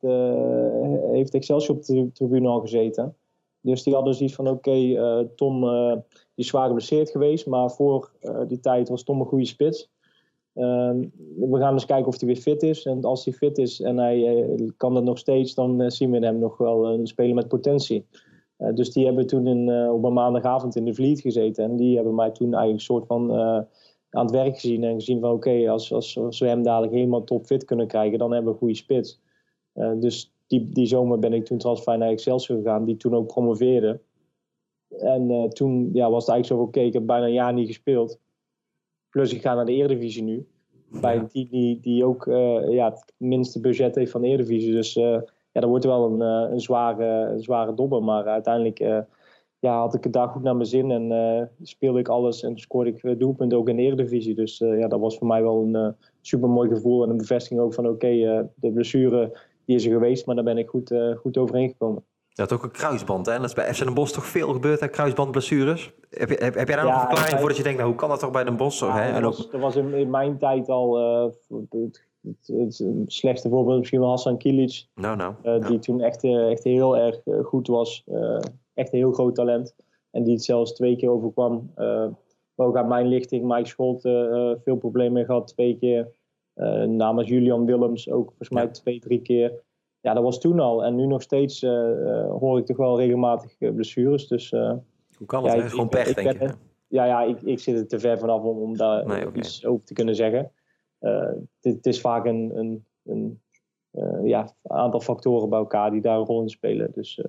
[0.93, 3.17] heeft Excelsior op de tribune al gezeten.
[3.61, 8.11] Dus die hadden zoiets van, oké, uh, Tom die is zwaar geblesseerd geweest, maar voor
[8.49, 9.91] die tijd was Tom een goede spits.
[10.55, 11.05] Ehm,
[11.37, 12.85] we gaan eens kijken of hij weer fit is.
[12.85, 16.39] En als hij fit is en hij kan dat nog steeds, dan zien we hem
[16.39, 18.07] nog wel een speler met potentie.
[18.75, 21.65] dus die hebben toen op een maandagavond in de Vliet gezeten.
[21.65, 23.33] En die hebben mij toen eigenlijk een soort van
[24.11, 27.65] aan het werk gezien en gezien van oké, als, als, we hem dadelijk helemaal topfit
[27.65, 29.21] kunnen krijgen, dan hebben we een goede spits.
[29.97, 34.01] Dus die, die zomer ben ik toen transfer naar Excelsior gegaan, die toen ook promoveerde.
[34.99, 37.67] En uh, toen ja, was het eigenlijk zo oké, ik heb bijna een jaar niet
[37.67, 38.19] gespeeld.
[39.09, 40.47] Plus ik ga naar de Eredivisie nu.
[41.01, 44.73] Bij een team die, die ook uh, ja, het minste budget heeft van de Eredivisie.
[44.73, 48.03] Dus ja, dat wordt wel een, een, zware, een zware dobber.
[48.03, 49.07] Maar uiteindelijk
[49.59, 52.59] ja, had ik het daar goed naar mijn zin en uh, speelde ik alles en
[52.59, 54.35] scoorde ik eh, doelpunten ook in de Eredivisie.
[54.35, 55.89] Dus uh, ja, dat was voor mij wel een uh,
[56.21, 59.93] super mooi gevoel en een bevestiging ook van oké, okay, de blessure die is er
[59.93, 62.05] geweest, maar daar ben ik goed, goed overheen gekomen.
[62.37, 63.33] Je had ook een kruisband, hè?
[63.33, 64.89] En dat is bij FC Den Bosch toch veel gebeurd, hè?
[64.89, 65.93] Kruisbandblessures.
[66.11, 68.01] Heb, je, heb, heb jij daar nog een verklaring voor dat je denkt, nou, hoe
[68.01, 68.81] kan dat toch bij Den Bosch?
[68.81, 69.21] Ja, hè?
[69.21, 71.39] Dat, was, dat was in, in, mijn tijd al het,
[71.71, 72.05] het,
[72.47, 74.87] het, slechtste voorbeeld misschien wel Hassan Kilic.
[74.95, 75.35] Nou, nou.
[75.43, 78.05] Uh, die toen echt, echt heel erg goed was.
[78.07, 78.39] Uh,
[78.75, 79.75] echt een heel groot talent.
[80.11, 81.73] En die het zelfs twee keer overkwam.
[81.77, 82.07] Uh,
[82.57, 86.09] ook aan mijn lichting, Mike Scholte, veel problemen gehad, twee keer.
[86.57, 89.53] Uh, namens Julian Willems ook volgens mij twee, drie keer.
[90.01, 90.85] Ja, dat was toen al.
[90.85, 91.61] En nu nog steeds
[92.41, 94.29] hoor ik toch wel regelmatig blessures.
[94.29, 95.53] Dus, Hoe kan dat?
[95.53, 96.57] Ja, gewoon pech, denk ik.
[96.89, 99.39] Ja, ja ik, ik zit er te ver vanaf om, om daar nee, okay.
[99.39, 100.53] iets over te kunnen zeggen.
[101.61, 103.41] Het is vaak een, een, een
[104.25, 106.91] ja, aantal factoren bij elkaar die daar een rol in spelen.
[106.95, 107.21] Dus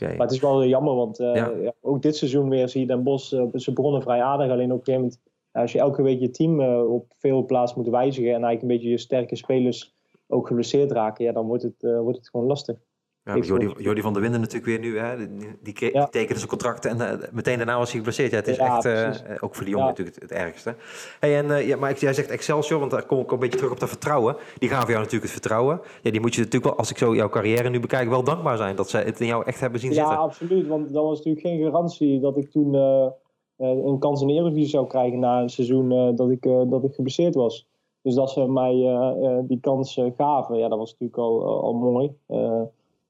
[0.00, 1.72] maar het is wel jammer, want uh, ja.
[1.80, 4.50] ook dit seizoen weer zie je Den Bos, ze begonnen vrij aardig.
[4.50, 5.20] Alleen op een gegeven moment,
[5.52, 8.68] als je elke week je team uh, op veel plaatsen moet wijzigen en eigenlijk een
[8.68, 9.94] beetje je sterke spelers
[10.26, 12.78] ook geblesseerd raken, ja, dan wordt het, wordt het gewoon lastig.
[13.24, 14.98] Ja, Jordi, Jordi, van der Winden natuurlijk weer nu.
[14.98, 15.16] Hè?
[15.16, 16.06] Die, die, ja.
[16.06, 18.30] tekende zijn contract en uh, meteen daarna was hij geblesseerd.
[18.30, 19.10] Ja, het is echt, uh,
[19.40, 20.74] ook voor de jongen natuurlijk het, het, ergste.
[21.20, 23.72] Hey, en, uh, ja, maar jij zegt Excelsior, want daar kom ik een beetje terug
[23.72, 24.36] op dat vertrouwen.
[24.58, 25.80] Die gaven jou natuurlijk het vertrouwen.
[26.02, 28.56] Ja, die moet je natuurlijk wel, als ik zo jouw carrière nu bekijk, wel dankbaar
[28.56, 28.76] zijn.
[28.76, 30.12] Dat ze het in jou echt hebben zien zitten.
[30.12, 30.66] Ja, absoluut.
[30.66, 32.74] Want dat was natuurlijk geen garantie dat ik toen
[33.60, 37.34] een kans in de Eredivisie zou krijgen na een seizoen dat, ik, dat ik geblesseerd
[37.34, 37.68] was.
[38.02, 38.72] Dus dat ze mij
[39.46, 42.12] die kans gaven, ja, dat was natuurlijk al, al mooi.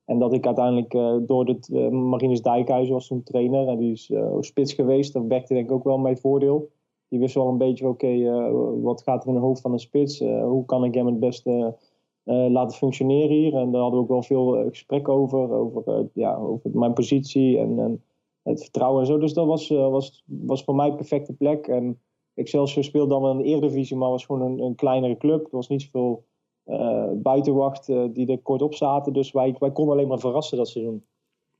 [0.05, 0.93] en dat ik uiteindelijk
[1.29, 5.13] door het Marines Dijkhuizen was toen trainer en die is spits geweest.
[5.13, 6.69] Dat werkte denk ik ook wel mijn voordeel.
[7.09, 10.19] Die wist wel een beetje, oké, wat gaat er in het hoofd van een spits?
[10.43, 11.77] hoe kan ik hem het beste
[12.25, 13.55] laten functioneren hier?
[13.55, 17.79] En daar hadden we ook wel veel gesprek over, over, ja, over mijn positie en,
[17.79, 18.03] en
[18.43, 19.19] het vertrouwen en zo.
[19.19, 21.67] Dus dat was, uh, was, was voor mij perfecte plek.
[21.67, 22.01] En
[22.35, 25.45] Excelsior speelde dan wel in de Eredivisie, maar was gewoon een, een kleinere club.
[25.45, 26.25] Er was niet zoveel
[26.67, 29.13] uh, buitenwacht uh, die er kort op zaten.
[29.13, 31.05] Dus wij, wij konden alleen maar verrassen dat seizoen.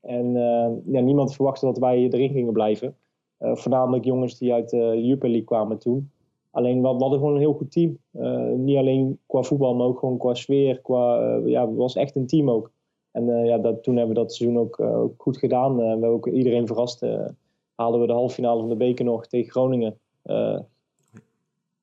[0.01, 0.33] En
[0.85, 2.95] ja, niemand verwachtte dat wij erin gingen blijven.
[3.37, 6.11] voornamelijk jongens die uit de Jupiler League kwamen toen.
[6.51, 7.97] Alleen we, hadden gewoon een heel goed team.
[8.65, 10.81] niet alleen qua voetbal, maar ook gewoon qua sfeer.
[10.81, 12.71] Qua, ja, het was echt een team ook.
[13.11, 15.71] En uh, ja, dat, toen hebben we dat seizoen ook, ook goed gedaan.
[15.71, 17.05] Uh, we hebben ook iedereen verrast.
[17.75, 19.97] haalden we de halve finale van de beker nog tegen Groningen.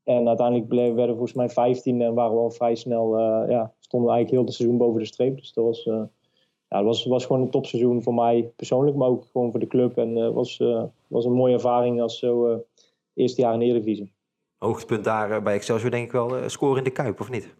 [0.04, 3.72] en uiteindelijk bleven, werden we volgens mij 15 en waren we al vrij snel, ja,
[3.78, 5.36] stonden we eigenlijk heel het seizoen boven de streep.
[5.36, 5.84] Dus dat was,
[6.68, 9.98] ja, was, was gewoon een topseizoen voor mij persoonlijk, maar ook gewoon voor de club.
[9.98, 10.62] En het was,
[11.06, 12.64] was een mooie ervaring als zo
[13.14, 14.12] eerste jaar in de Eredivisie.
[14.58, 17.54] Hoogtepunt daar bij Excelsior denk ik wel scoren in de Kuip, of niet?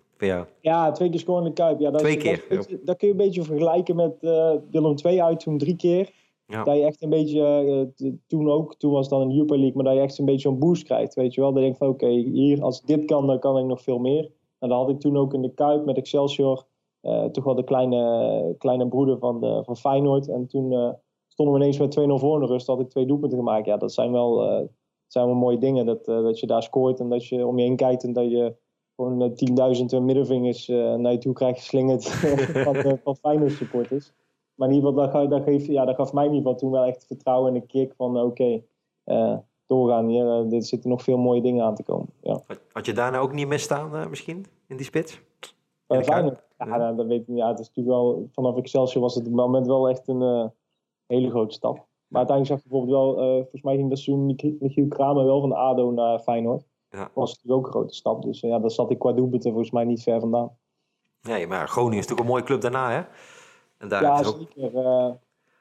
[0.61, 1.81] Ja, twee keer scoren in de Kuip.
[1.81, 2.44] Ja, dat twee keer.
[2.48, 6.11] Dat, dat, kun je een beetje vergelijken met uh, Willem II uit toen drie keer.
[6.46, 6.64] Ja.
[6.64, 7.64] Dat je echt een beetje,
[7.98, 10.24] uh, toen ook, toen was het dan een Super League, maar dat je echt een
[10.24, 11.52] beetje zo'n boost krijgt, weet je wel.
[11.52, 13.98] Dan denk je van, oké, hier, als ik dit kan, dan kan ik nog veel
[13.98, 14.31] meer.
[14.59, 16.64] En dat had ik toen ook in de Kuip met Excelsior,
[17.02, 20.28] uh, toch wel de kleine, kleine broeder van, de, van Feyenoord.
[20.28, 20.96] En toen
[21.28, 23.66] stonden we ineens met 2-0 voor in de rust, had ik twee doelpunten gemaakt.
[23.66, 24.68] Ja, dat zijn wel,
[25.07, 27.76] zijn wel mooie dingen, dat, dat je daar scoort en dat je om je heen
[27.76, 28.54] kijkt en dat je
[28.98, 29.32] gewoon
[29.78, 32.08] 10.000 eh, middenvingers uh, naar je toe krijgt geslingerd
[32.64, 34.12] van, uh, van Feyenoord supporters.
[34.54, 36.70] Maar in ieder geval, dat, dat, geeft, ja, dat gaf mij in ieder geval toen
[36.70, 38.64] wel echt vertrouwen en een kick van oké, okay,
[39.04, 40.26] uh, doorgaan hier.
[40.26, 42.08] er zitten nog veel mooie dingen aan te komen.
[42.20, 42.40] Ja.
[42.72, 45.20] Had je daarna ook niet misstaan misschien, in die spits?
[45.88, 46.42] Uh, Feyenoord?
[46.58, 46.76] Ja, ja.
[46.76, 47.38] Nou, dat weet ik niet.
[47.38, 50.52] Ja, het is natuurlijk wel, vanaf Excelsior was het op het moment wel echt een
[51.06, 51.87] hele grote stap.
[52.06, 54.26] Maar uiteindelijk zag je bijvoorbeeld wel, volgens mij ging dat seizoen
[54.61, 56.67] Michiel Kramer wel van ADO naar Feyenoord.
[56.90, 57.11] Ja.
[57.14, 58.22] was natuurlijk ook een grote stap.
[58.22, 60.57] Dus ja, daar zat ik qua doelpunten volgens mij niet ver vandaan.
[61.22, 63.03] Nee, maar Groningen is natuurlijk een mooie club daarna, hè?
[63.79, 64.74] En daar ja, zeker.
[64.74, 65.11] Uh,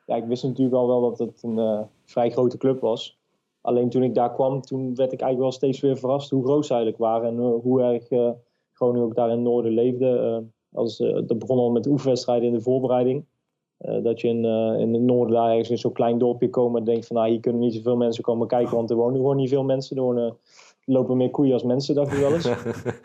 [0.06, 3.20] ja, ik wist natuurlijk al wel dat het een uh, vrij grote club was.
[3.62, 6.66] Alleen toen ik daar kwam, toen werd ik eigenlijk wel steeds weer verrast hoe groot
[6.66, 7.30] ze eigenlijk waren.
[7.30, 8.36] En hoe erg
[8.74, 10.44] Groningen ook daar in het noorden leefde.
[10.74, 13.26] als, dat begon al met oefenwedstrijden in de voorbereiding.
[13.78, 14.46] dat je in,
[14.80, 17.40] in het noorden daar ergens in zo'n klein dorpje komen en denkt van nou, hier
[17.40, 19.98] kunnen niet zoveel mensen komen kijken, want er wonen gewoon niet veel mensen.
[19.98, 20.38] Er wonen
[20.88, 22.50] lopen meer koeien als mensen, dacht ik wel eens.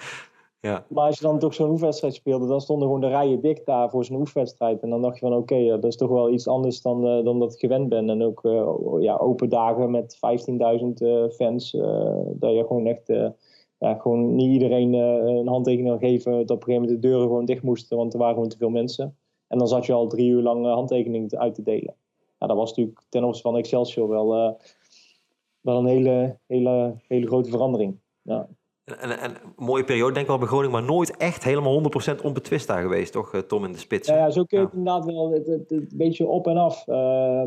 [0.60, 0.84] ja.
[0.88, 3.90] Maar als je dan toch zo'n oefenwedstrijd speelde, dan stonden gewoon de rijen dik daar
[3.90, 4.82] voor zo'n oefenwedstrijd.
[4.82, 7.24] En dan dacht je van oké, okay, dat is toch wel iets anders dan, uh,
[7.24, 8.10] dan dat ik gewend ben.
[8.10, 10.22] En ook uh, ja, open dagen met 15.000
[10.98, 11.70] uh, fans.
[12.32, 13.06] dat je gewoon echt,
[13.78, 16.32] ja, gewoon niet iedereen een handtekening kan geven.
[16.32, 18.56] Dat op een gegeven moment de deuren gewoon dicht moesten, want er waren gewoon te
[18.56, 19.16] veel mensen.
[19.48, 21.94] En dan zat je al drie uur lang handtekeningen uit te delen.
[22.38, 24.56] Ja, dat was natuurlijk ten opzichte van Excelsior wel
[25.62, 28.00] wel een hele, hele, hele grote verandering.
[28.22, 28.48] Ja.
[28.84, 32.24] En, en, een mooie periode denk ik wel bij Groningen, maar nooit echt helemaal 100%
[32.24, 34.08] onbetwist daar geweest, toch, eh, Tom in de spits?
[34.08, 36.86] Ja, ja zo kun je het inderdaad wel het, het, een beetje op en af.
[36.86, 37.44] Uh,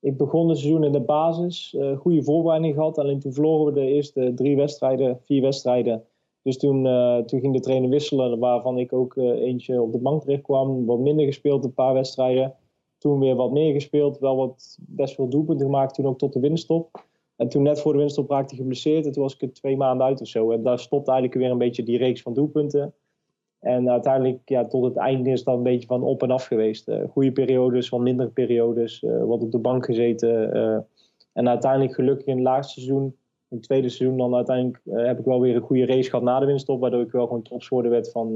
[0.00, 3.80] ik begon het seizoen in de basis, uh, goede voorbereiding gehad, alleen toen verloren we
[3.80, 6.04] de eerste drie wedstrijden, vier wedstrijden.
[6.42, 10.22] Dus toen, uh, toen ging de trainer wisselen, waarvan ik ook eentje op de bank
[10.22, 10.86] terecht kwam.
[10.86, 12.54] Wat minder gespeeld, een paar wedstrijden.
[12.98, 16.40] Toen weer wat meer gespeeld, wel wat best veel doelpunten gemaakt, toen ook tot de
[16.40, 17.05] winststop.
[17.36, 19.06] En toen net voor de winststop raakte hij geblesseerd.
[19.06, 20.50] En toen was ik er twee maanden uit of zo.
[20.50, 22.94] En daar stopte eigenlijk weer een beetje die reeks van doelpunten.
[23.60, 26.88] En uiteindelijk, ja, tot het einde is dat een beetje van op en af geweest.
[26.88, 29.02] Uh, goede periodes, wat mindere periodes.
[29.02, 30.56] Uh, wat op de bank gezeten.
[30.56, 30.78] Uh,
[31.32, 33.04] en uiteindelijk gelukkig in het laatste seizoen,
[33.48, 36.40] in het tweede seizoen, dan uiteindelijk heb ik wel weer een goede race gehad na
[36.40, 36.80] de winststop.
[36.80, 38.32] Waardoor ik wel gewoon topscorer werd van,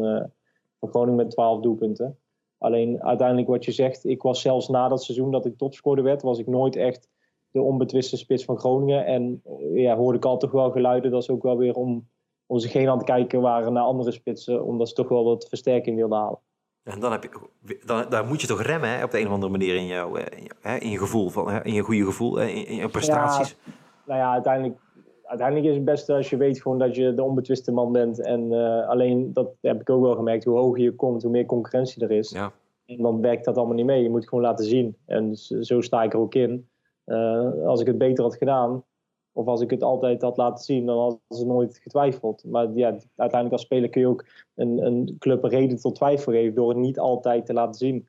[0.79, 2.19] van Groningen met 12 doelpunten.
[2.59, 6.23] Alleen uiteindelijk wat je zegt, ik was zelfs na dat seizoen dat ik topscorer werd,
[6.23, 7.09] was ik nooit echt
[7.51, 9.07] de onbetwiste spits van Groningen.
[9.07, 9.43] En
[9.75, 12.09] ja, hoorde ik al toch wel geluiden dat ze ook wel weer om,
[12.47, 14.65] om zich heen aan het kijken waren naar andere spitsen.
[14.65, 16.39] Omdat ze toch wel wat versterking wilden halen.
[16.83, 19.53] En dan heb je, dan, moet je toch remmen hè, op de een of andere
[19.53, 22.89] manier in, jou, eh, in, je, gevoel, van, in je goede gevoel, in, in je
[22.89, 23.57] prestaties.
[23.65, 23.73] Ja,
[24.07, 24.79] nou ja, uiteindelijk,
[25.25, 28.21] uiteindelijk is het beste als je weet gewoon dat je de onbetwiste man bent.
[28.21, 31.47] En uh, alleen, dat heb ik ook wel gemerkt, hoe hoger je komt, hoe meer
[31.47, 32.31] concurrentie er is.
[32.31, 32.53] Ja.
[32.87, 34.03] En dan werkt dat allemaal niet mee.
[34.03, 34.97] Je moet gewoon laten zien.
[35.07, 36.69] En zo sta ik er ook in.
[37.11, 38.85] Uh, als ik het beter had gedaan,
[39.33, 42.45] of als ik het altijd had laten zien, dan hadden ze nooit getwijfeld.
[42.45, 42.87] Maar ja,
[43.17, 46.79] uiteindelijk als speler kun je ook een, een club reden tot twijfel geven door het
[46.79, 48.09] niet altijd te laten zien.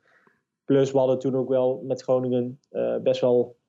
[0.66, 3.60] Plus we hadden toen ook wel met Groningen uh, best wel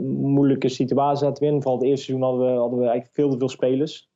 [0.00, 1.62] moeilijke situatie zaten we in.
[1.62, 4.10] Vooral het eerste seizoen hadden we, hadden we eigenlijk veel te veel spelers.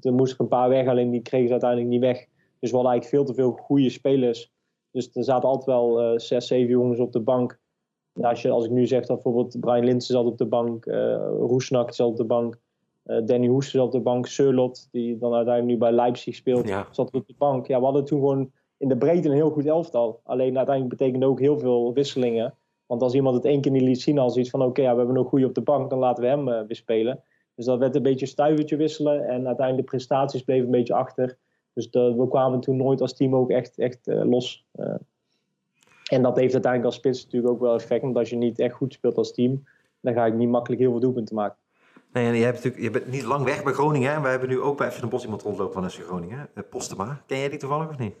[0.00, 2.26] er moesten een paar weg, alleen die kregen ze uiteindelijk niet weg.
[2.58, 4.52] Dus we hadden eigenlijk veel te veel goede spelers.
[4.90, 7.60] Dus er zaten altijd wel zes, zeven jongens op de bank.
[8.14, 10.86] Nou, als, je, als ik nu zeg dat bijvoorbeeld Brian Linsen zat op de bank,
[10.86, 12.58] uh, Roesnak zat op de bank,
[13.04, 16.68] uh, Danny Hoes zat op de bank, Surlot, die dan uiteindelijk nu bij Leipzig speelt,
[16.90, 17.66] zat op de bank.
[17.66, 20.20] Ja, we hadden toen gewoon in de breedte een heel goed elftal.
[20.24, 22.54] Alleen uiteindelijk betekende ook heel veel wisselingen.
[22.86, 24.96] Want als iemand het één keer niet liet zien als iets van oké, ja, we
[24.96, 27.22] hebben nog goede op de bank, dan laten we hem uh, weer spelen.
[27.54, 31.38] Dus dat werd een beetje stuivertje wisselen en uiteindelijk de prestaties bleven een beetje achter.
[31.72, 34.66] Dus de, we kwamen toen nooit als team ook echt, echt los.
[36.12, 38.02] En dat heeft uiteindelijk als spits natuurlijk ook wel effect.
[38.02, 39.64] Want als je niet echt goed speelt als team,
[40.00, 41.56] dan ga ik niet makkelijk heel veel doelpunten maken.
[42.12, 44.12] Nee, en je, hebt natuurlijk, je bent niet lang weg bij Groningen.
[44.12, 46.48] En wij hebben nu ook bij FC Bos iemand rondlopen van FC Groningen.
[46.54, 47.22] Eh, Postema.
[47.26, 48.14] Ken jij die toevallig of niet?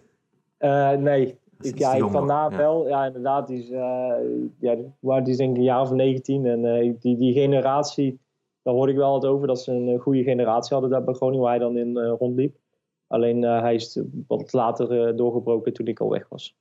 [0.58, 1.38] Uh, nee.
[1.60, 2.26] Ik, ja, ik van
[2.56, 2.88] wel.
[2.88, 3.46] Ja, inderdaad.
[3.46, 4.14] Die is, uh,
[4.58, 4.74] ja,
[5.20, 6.46] die is denk ik een jaar of 19.
[6.46, 8.20] En uh, die, die generatie,
[8.62, 9.46] daar hoorde ik wel wat over.
[9.46, 12.56] Dat ze een goede generatie hadden daar bij Groningen, waar hij dan in rondliep.
[13.06, 16.56] Alleen hij is wat later doorgebroken toen ik al weg was.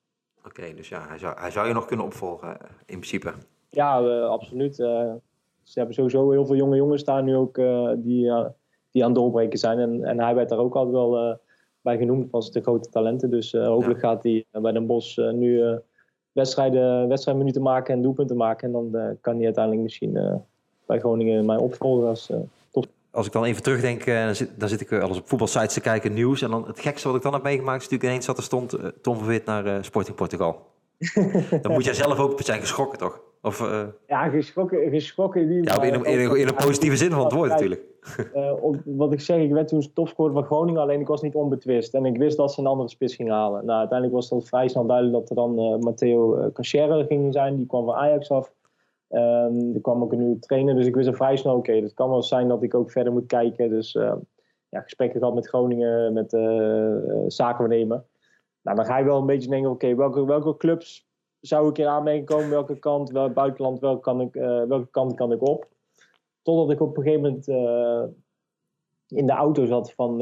[0.46, 3.34] Oké, dus ja, hij zou, hij zou je nog kunnen opvolgen eh, in principe.
[3.70, 4.80] Ja, uh, absoluut.
[4.80, 5.14] Uh,
[5.64, 7.56] ze hebben sowieso heel veel jonge jongens daar nu ook
[7.96, 8.32] die,
[8.92, 9.80] die aan het doorbreken zijn.
[9.80, 11.39] En, en hij werd daar ook altijd wel
[11.82, 13.30] bij genoemd als de grote talenten.
[13.30, 15.80] Dus hopelijk gaat hij bij Den Bosch nu
[16.32, 18.68] wedstrijden, wedstrijdminuten maken en doelpunten maken.
[18.68, 20.42] En dan kan hij uiteindelijk misschien
[20.86, 22.30] bij Groningen mij opvolgen als
[23.12, 25.82] als ik dan even terugdenk, uh, dan, zit, dan zit ik alles op voetbalsites te
[25.82, 26.41] kijken, nieuws.
[26.41, 28.80] En dan het gekste wat ik dan heb meegemaakt is natuurlijk ineens dat er stond
[28.80, 30.70] uh, Tom van Wit naar uh, Sporting Portugal.
[31.62, 33.22] dan moet jij zelf ook zijn geschrokken, toch?
[33.41, 33.59] Of,
[34.07, 34.89] ja, geschrokken.
[34.89, 37.82] geschrokken die, ja, in, in, in, een positieve zin van het woord natuurlijk.
[38.62, 41.93] op, wat ik zeg, ik werd toen topscorer van Groningen, alleen ik was niet onbetwist.
[41.93, 43.66] En ik wist dat ze een andere spits gingen halen.
[43.66, 47.57] Nou, uiteindelijk was het vrij snel duidelijk dat er dan Matteo Cachera ging zijn.
[47.57, 48.51] Die kwam van Ajax af.
[49.14, 51.82] Um, er kwam ook een nieuwe trainer, dus ik wist er vrij snel, oké, okay,
[51.82, 53.70] het kan wel zijn dat ik ook verder moet kijken.
[53.70, 54.14] Dus uh,
[54.70, 56.95] ja, gesprekken gehad met Groningen, met uh,
[57.28, 58.03] zakenwaarnemer.
[58.62, 61.07] Nou, dan ga je wel een beetje denken, oké, welke, welke clubs
[61.39, 62.49] zou ik hier aanmerking komen?
[62.49, 65.68] Welke kant, welk buitenland, welke, ik, uh, welke kant kan ik op?
[66.41, 67.47] Totdat ik op een gegeven moment
[69.07, 70.18] in de auto zat van,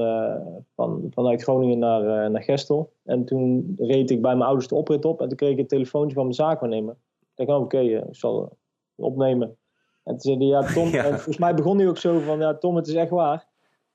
[0.76, 2.92] van, vanuit Groningen naar, naar Gestel.
[3.04, 5.68] En toen reed ik bij mijn ouders de oprit op en toen kreeg ik een
[5.68, 6.96] telefoontje van mijn zaakwaarnemer.
[7.36, 8.58] Ik dacht, oké, ik zal
[9.00, 9.58] opnemen.
[10.04, 12.54] En toen zei hij, ja Tom, en volgens mij begon hij ook zo van, ja
[12.54, 13.48] Tom, het is echt waar.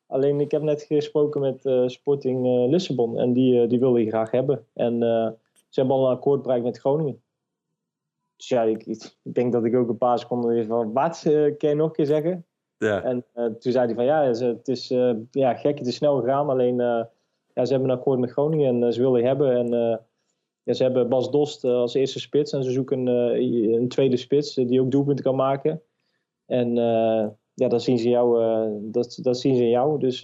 [0.07, 4.05] Alleen ik heb net gesproken met uh, Sporting uh, Lissabon en die, uh, die wilde
[4.05, 4.67] je graag hebben.
[4.75, 4.99] En
[5.69, 7.23] ze hebben al een akkoord bereikt met Groningen.
[8.37, 11.21] Dus ja, ik, ik, denk dat ik ook een paar seconden weer van, wat,
[11.59, 12.47] kan je nog een keer zeggen?
[12.79, 13.03] Ja.
[13.03, 14.89] En toen zei hij van, ja, het is
[15.31, 16.49] ja, gek, het is snel gegaan.
[16.49, 19.57] Alleen, ja, ze hebben een akkoord met Groningen en ze willen je hebben.
[19.57, 20.01] En
[20.65, 24.17] ja, ze hebben Bas Dost uh, als eerste spits en ze zoeken uh, een tweede
[24.17, 25.83] spits uh, die ook doelpunten kan maken.
[26.47, 26.75] En
[27.55, 28.39] ja, dat zien ze jou.
[28.81, 29.99] dat, dat zien ze in jou.
[29.99, 30.21] Dus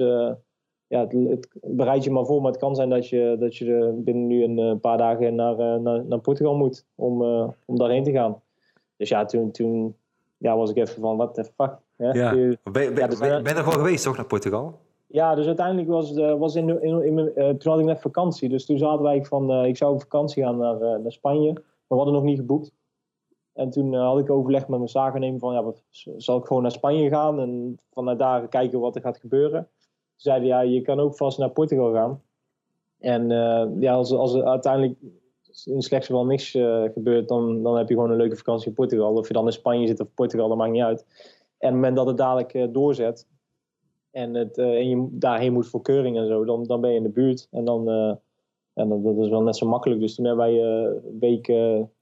[0.87, 3.93] ja, het, het, bereid je maar voor, maar het kan zijn dat je, dat je
[4.05, 7.23] binnen nu een paar dagen naar, naar, naar Portugal moet om,
[7.65, 8.43] om daarheen te gaan.
[8.97, 9.97] Dus ja, toen, toen
[10.37, 11.77] ja, was ik even van, what the fuck.
[11.97, 12.33] Ja, ja.
[12.33, 14.79] ben, ben, ja, dus, ben, ben er gewoon geweest, toch, naar Portugal?
[15.13, 18.49] Ja, dus uiteindelijk was, uh, was in, in, in, uh, toen had ik net vakantie.
[18.49, 21.53] Dus toen zaten wij van, uh, ik zou op vakantie gaan naar, naar Spanje.
[21.53, 22.73] Maar we hadden nog niet geboekt.
[23.53, 25.83] En toen had ik overleg met mijn zakennemer van, ja, wat,
[26.17, 29.61] zal ik gewoon naar Spanje gaan en vanuit daar kijken wat er gaat gebeuren.
[29.61, 32.23] Toen zeiden ja, je kan ook vast naar Portugal gaan.
[32.99, 33.29] En
[33.81, 34.99] ja, als, als er uiteindelijk
[35.65, 36.51] in slechts wel niks
[36.93, 39.15] gebeurt, dan, dan heb je gewoon een leuke vakantie in Portugal.
[39.15, 41.01] Of je dan in Spanje zit of Portugal, dat maakt niet uit.
[41.01, 41.07] En
[41.57, 43.27] op het moment dat het dadelijk doorzet,
[44.11, 46.97] en, het, uh, en je daarheen moet voor keuring en zo, dan, dan ben je
[46.97, 47.49] in de buurt.
[47.51, 48.15] En dan, uh,
[48.75, 50.01] en dat, dat, is wel net zo makkelijk.
[50.01, 51.53] Dus toen hebben wij uh, een week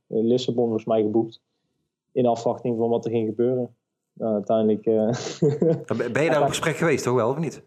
[0.06, 1.40] Lissabon volgens mij geboekt.
[2.12, 3.74] In afwachting van wat er ging gebeuren.
[4.12, 4.84] Nou, uiteindelijk...
[6.12, 7.62] ben je daar op gesprek geweest, toch wel, of niet?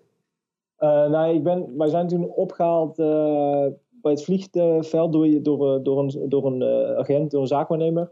[0.80, 2.96] nou, ik ben, wij zijn toen opgehaald
[4.02, 6.64] bij het vliegveld door, door, door een, door een
[6.98, 8.12] agent, door een zaakwaarnemer.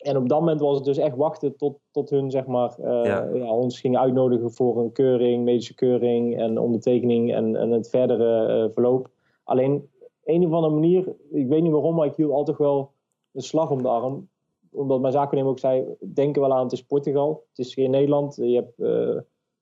[0.00, 3.04] En op dat moment was het dus echt wachten tot, tot hun zeg maar, uh,
[3.04, 3.52] ja.
[3.52, 8.72] ons gingen uitnodigen voor een keuring, medische keuring en ondertekening en, en het verdere uh,
[8.72, 9.10] verloop.
[9.44, 9.88] Alleen,
[10.24, 12.92] een of andere manier, ik weet niet waarom, maar ik hield altijd wel
[13.32, 14.28] een slag om de arm.
[14.72, 15.84] Omdat mijn zakennemer ook zei,
[16.14, 18.36] denk er wel aan, het is Portugal, het is geen Nederland.
[18.36, 19.20] Je hebt uh,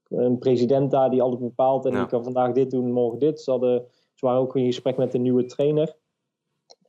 [0.09, 1.99] een president daar die alles bepaalt en ja.
[1.99, 3.41] die kan vandaag dit doen, morgen dit.
[3.41, 3.85] Ze, hadden,
[4.15, 5.97] ze waren ook in gesprek met een nieuwe trainer.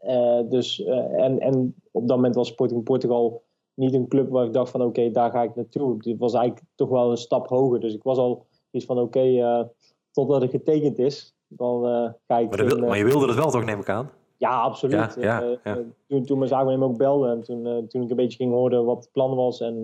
[0.05, 3.43] Uh, dus, uh, en, en op dat moment was Sporting Portugal
[3.73, 5.95] niet een club waar ik dacht van oké, okay, daar ga ik naartoe.
[5.97, 7.79] Het was eigenlijk toch wel een stap hoger.
[7.79, 9.65] Dus ik was al iets van oké, okay, uh,
[10.11, 11.83] totdat het getekend is, dan
[12.27, 12.49] ga ik...
[12.49, 14.09] Maar, wil, maar, je wilde het wel toch, neem ik aan?
[14.37, 15.15] Ja, absoluut.
[15.19, 15.79] Ja, ja, ja.
[16.07, 18.97] toen, toen mijn zaakwaarnemer ook belde en toen, toen ik een beetje ging horen wat
[18.97, 19.81] het plan was en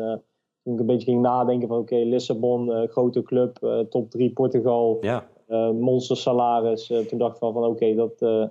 [0.63, 5.27] toen ik een beetje ging nadenken van oké, Lissabon, grote club, top 3 Portugal, ja.
[5.71, 6.87] monster salaris.
[7.07, 8.49] toen dacht ik van, van oké, dat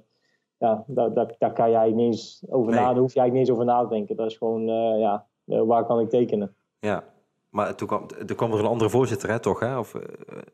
[0.65, 2.81] ja, daar, daar, daar, kan jij niet eens over nee.
[2.81, 3.03] nadenken.
[3.03, 4.17] hoef jij niet eens over na te denken.
[4.17, 4.67] Dat is gewoon,
[4.99, 6.55] ja, waar kan ik tekenen?
[6.79, 7.05] Ja,
[7.55, 9.61] maar toen kwam, er kwam er een andere voorzitter, hè, toch?
[9.61, 9.79] Hè?
[9.79, 9.95] Of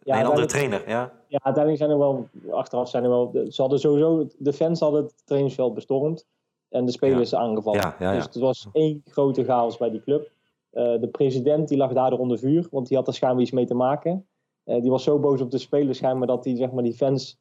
[0.04, 1.12] een andere trainer, ja?
[1.26, 5.02] Ja, uiteindelijk zijn er wel, achteraf zijn er wel, ze hadden sowieso, de fans hadden
[5.02, 6.26] het trainingsveld bestormd
[6.68, 7.80] en de spelers aangevallen.
[7.80, 10.30] Ja, ja, dus het was één grote chaos bij die club.
[10.70, 13.74] de president die lag daardoor onder vuur, want die had er schijnbaar iets mee te
[13.74, 14.26] maken.
[14.64, 17.38] die was zo boos op de spelers schijnbaar dat hij zeg maar, die fans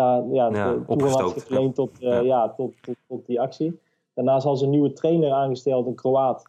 [0.00, 2.48] daar ja, ja, had geleend tot, ja.
[2.48, 3.78] tot, tot, tot, die actie.
[4.14, 6.48] Daarnaast hadden ze een nieuwe trainer aangesteld, een Kroaat.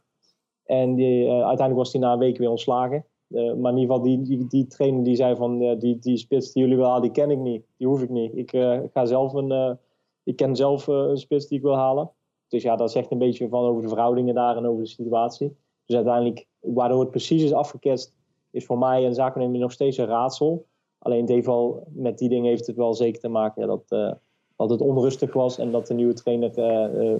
[0.65, 3.05] En die, uiteindelijk was hij na een week weer ontslagen.
[3.27, 6.61] maar in ieder geval, die, die, die trainer die zei van, die, die spits die
[6.61, 7.63] jullie willen halen, die ken ik niet.
[7.77, 8.37] Die hoef ik niet.
[8.37, 8.49] Ik
[8.93, 9.77] ga zelf een,
[10.23, 12.11] ik ken zelf een spits die ik wil halen.
[12.47, 15.55] Dus ja, dat zegt een beetje van over de verhoudingen daar en over de situatie.
[15.85, 18.13] Dus uiteindelijk, waardoor het precies is afgeketst,
[18.51, 20.65] is voor mij en zakennemer nog steeds een raadsel.
[21.01, 24.11] Alleen het wel, met die dingen heeft het wel zeker te maken dat, uh,
[24.55, 27.15] dat het onrustig was en dat de nieuwe trainer uh, uh,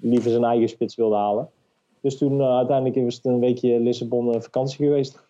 [0.00, 1.50] liever zijn eigen spits wilde halen.
[2.00, 5.24] Dus toen uiteindelijk is het een weekje Lissabon vakantie geweest.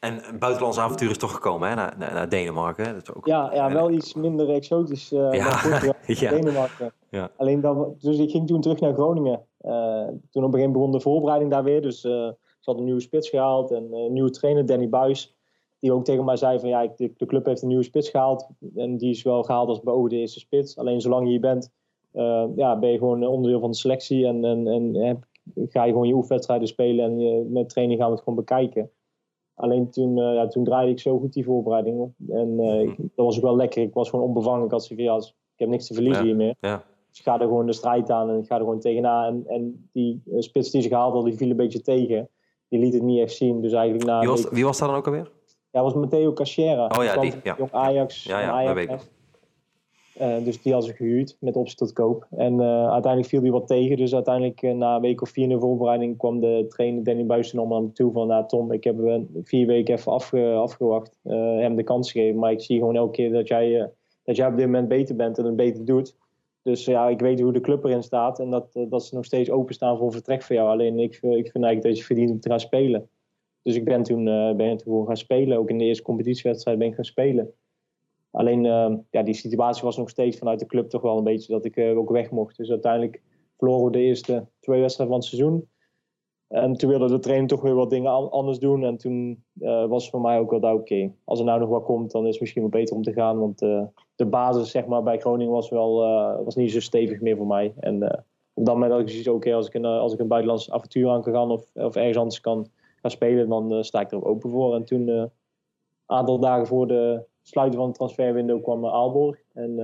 [0.00, 1.74] En een buitenlands avontuur is toch gekomen hè?
[1.74, 2.84] Naar, naar, Denemarken.
[2.94, 5.62] Dat is ook, ja, ja, wel iets minder exotisch uh, ja.
[5.62, 6.30] dan ja.
[6.30, 6.92] Denemarken.
[7.10, 7.30] Ja.
[7.36, 9.40] Alleen dan, dus ik ging toen terug naar Groningen.
[9.60, 11.82] Uh, toen op een gegeven moment begon de voorbereiding daar weer.
[11.82, 15.37] Dus uh, ze hadden een nieuwe spits gehaald en een nieuwe trainer, Danny Buis.
[15.78, 18.48] Die ook tegen mij zei van ja, de, de, club heeft een nieuwe spits gehaald.
[18.74, 20.78] En die is wel gehaald als beoogde eerste spits.
[20.78, 21.70] Alleen zolang je hier bent,
[22.56, 24.26] ja, ben je gewoon onderdeel van de selectie.
[24.26, 25.22] En, en, en
[25.54, 28.90] ga je gewoon je oefenwedstrijden spelen en je, met training gaan we het gewoon bekijken.
[29.54, 32.12] Alleen toen, uh, ja, toen draaide ik zo goed die voorbereiding.
[32.28, 33.82] En uh, ik, dat was ook wel lekker.
[33.82, 34.64] Ik was gewoon onbevangen.
[34.64, 36.28] Ik had zoiets ja, ik heb niks te verliezen ja.
[36.28, 36.54] hier meer.
[36.60, 36.84] Ja.
[37.08, 39.26] Dus ik ga er gewoon de strijd aan en ik ga er gewoon tegenaan.
[39.26, 42.28] En, en die spits die ze gehaald had, die viel een beetje tegen.
[42.68, 43.60] Die liet het niet echt zien.
[43.60, 45.30] Dus eigenlijk na wie, was, wie was dat dan ook alweer?
[45.78, 46.86] Ja, was Matteo Cachera.
[46.98, 47.32] Oh ja, die.
[47.42, 47.54] Ja.
[47.58, 48.24] Jong Ajax.
[48.24, 49.16] Ja, ja, Ajax, dat weet ik.
[50.20, 52.26] Uh, dus die had ze gehuurd met optie tot koop.
[52.30, 53.96] En uh, uiteindelijk viel die wat tegen.
[53.96, 57.22] Dus uiteindelijk uh, na een week of vier in de voorbereiding kwam de trainer Danny
[57.22, 58.26] nog naar me toe van...
[58.26, 58.96] Nou Tom, ik heb
[59.42, 61.18] vier weken even afge afgewacht.
[61.22, 62.38] hem de kans gegeven.
[62.38, 63.90] Maar ik zie gewoon elke keer dat jij,
[64.24, 66.16] dat jij op dit moment beter bent en het beter doet.
[66.62, 68.38] Dus ja, ik weet hoe de club erin staat.
[68.38, 70.68] En dat, dat ze nog steeds openstaan voor vertrek voor jou.
[70.68, 73.08] Alleen ik, ik vind eigenlijk dat je verdient om te gaan spelen.
[73.68, 74.24] Dus ik ben toen,
[74.56, 75.58] ben toen gewoon gaan spelen.
[75.58, 77.52] Ook in de eerste competitiewedstrijd ben ik gaan spelen.
[78.30, 81.52] Alleen uh, ja, die situatie was nog steeds vanuit de club toch wel een beetje
[81.52, 82.56] dat ik uh, ook weg mocht.
[82.56, 83.22] Dus uiteindelijk
[83.56, 85.68] verloren we de eerste twee wedstrijden van het seizoen.
[86.48, 88.84] En toen wilde de trainer toch weer wat dingen anders doen.
[88.84, 89.44] En toen
[89.88, 91.12] was het voor mij ook wel oké.
[91.24, 93.38] Als er nou nog wat komt, dan is het misschien wel beter om te gaan.
[93.38, 93.58] Want
[94.14, 95.96] de basis zeg maar, bij Groningen was, wel,
[96.44, 97.74] was niet zo stevig meer voor mij.
[97.80, 100.70] En op dat moment had ik zoiets oké, als, ik een, als ik een buitenlands
[100.70, 102.66] avontuur aan kan gaan of, of ergens anders kan
[103.00, 104.74] gaan spelen, dan sta ik er open voor.
[104.74, 105.30] En toen, een
[106.06, 109.42] aantal dagen voor de sluiten van het transferwindow kwam uh, Aalborg.
[109.52, 109.76] En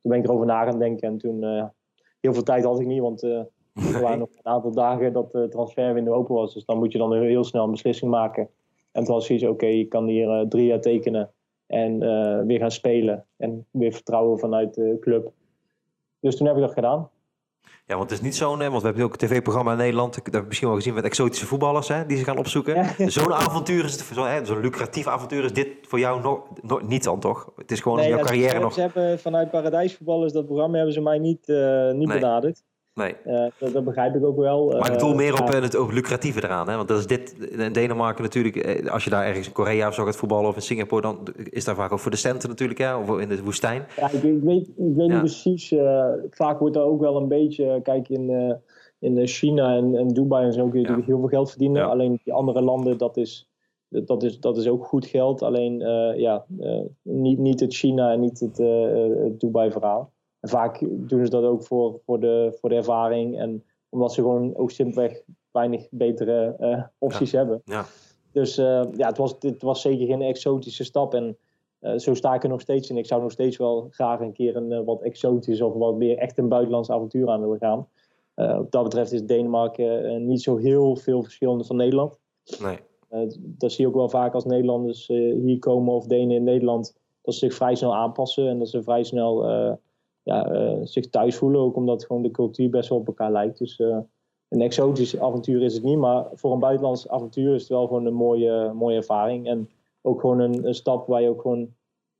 [0.00, 1.08] toen ben ik erover na gaan denken.
[1.08, 1.42] En toen,
[2.20, 5.48] heel veel tijd had ik niet, want er waren nog een aantal dagen dat de
[5.48, 6.54] transferwindow open was.
[6.54, 8.48] Dus dan moet je dan heel snel een beslissing maken.
[8.92, 11.30] En toen was zoiets, oké, okay, je kan hier drie jaar tekenen
[11.66, 11.98] en
[12.46, 13.26] weer gaan spelen.
[13.36, 15.32] En weer vertrouwen vanuit de club.
[16.20, 17.10] Dus toen heb ik dat gedaan.
[17.86, 20.24] Ja, want het is niet zo'n, want we hebben ook een tv-programma in Nederland, dat
[20.24, 22.74] heb je misschien wel gezien met exotische voetballers hè, die ze gaan opzoeken.
[22.74, 23.08] Ja.
[23.08, 27.04] Zo'n avontuur is het, zo'n zo lucratief avontuur is dit voor jou nog, nog niet
[27.04, 27.52] dan toch?
[27.56, 28.72] Het is gewoon nee, jouw ja, carrière ze, nog.
[28.72, 32.18] Ze hebben vanuit Paradijsvoetballers dat programma hebben ze mij niet, uh, niet nee.
[32.20, 32.62] benaderd.
[32.96, 33.14] Nee.
[33.26, 34.68] Uh, dat, dat, begrijp ik ook wel.
[34.68, 35.60] Maar ik bedoel meer op ja.
[35.60, 36.68] het ook lucratieve eraan.
[36.68, 36.76] Hè?
[36.76, 38.88] Want dat is dit in Denemarken natuurlijk.
[38.88, 41.18] Als je daar ergens in Korea of zo gaat voetballen of in Singapore, dan
[41.50, 42.96] is daar vaak ook voor de centen natuurlijk, hè?
[42.96, 43.86] of in de woestijn.
[43.96, 45.12] Ja, ik, ik weet, ik weet ja.
[45.12, 45.74] niet precies.
[46.30, 48.56] Vaak wordt er ook wel een beetje, kijk in,
[48.98, 51.88] in China en, en Dubai en zo kun je natuurlijk heel veel geld verdienen.
[51.88, 53.50] Alleen die andere landen, dat is,
[53.88, 55.42] dat is, dat is ook goed geld.
[55.42, 55.78] Alleen
[56.16, 56.44] ja,
[57.02, 58.58] niet, niet het China en niet het,
[59.22, 60.14] het Dubai verhaal.
[60.46, 63.38] En vaak doen ze dat ook voor, voor, de, voor de ervaring.
[63.38, 67.38] En omdat ze gewoon ook simpelweg weinig betere uh, opties ja.
[67.38, 67.62] hebben.
[67.64, 67.84] Ja.
[68.32, 71.14] Dus uh, ja, het was, het was zeker geen exotische stap.
[71.14, 71.36] En
[71.80, 72.96] uh, zo sta ik er nog steeds in.
[72.96, 76.38] Ik zou nog steeds wel graag een keer een wat exotisch of wat meer echt
[76.38, 77.88] een buitenlands avontuur aan willen gaan.
[78.58, 82.18] op dat betreft is Denemarken niet zo heel veel verschillend van Nederland.
[82.60, 82.78] Nee.
[83.36, 86.96] dat zie je ook wel vaak als Nederlanders hier komen of Denen in Nederland.
[87.22, 89.44] Dat ze zich vrij snel aanpassen en dat ze vrij snel
[90.26, 91.60] ja, uh, zich thuis voelen.
[91.60, 93.58] Ook omdat gewoon de cultuur best wel op elkaar lijkt.
[93.58, 93.98] Dus uh,
[94.48, 95.98] een exotisch avontuur is het niet.
[95.98, 99.46] Maar voor een buitenlands avontuur is het wel gewoon een mooie, mooie ervaring.
[99.46, 99.70] En
[100.02, 101.74] ook gewoon een, een stap waar je ook gewoon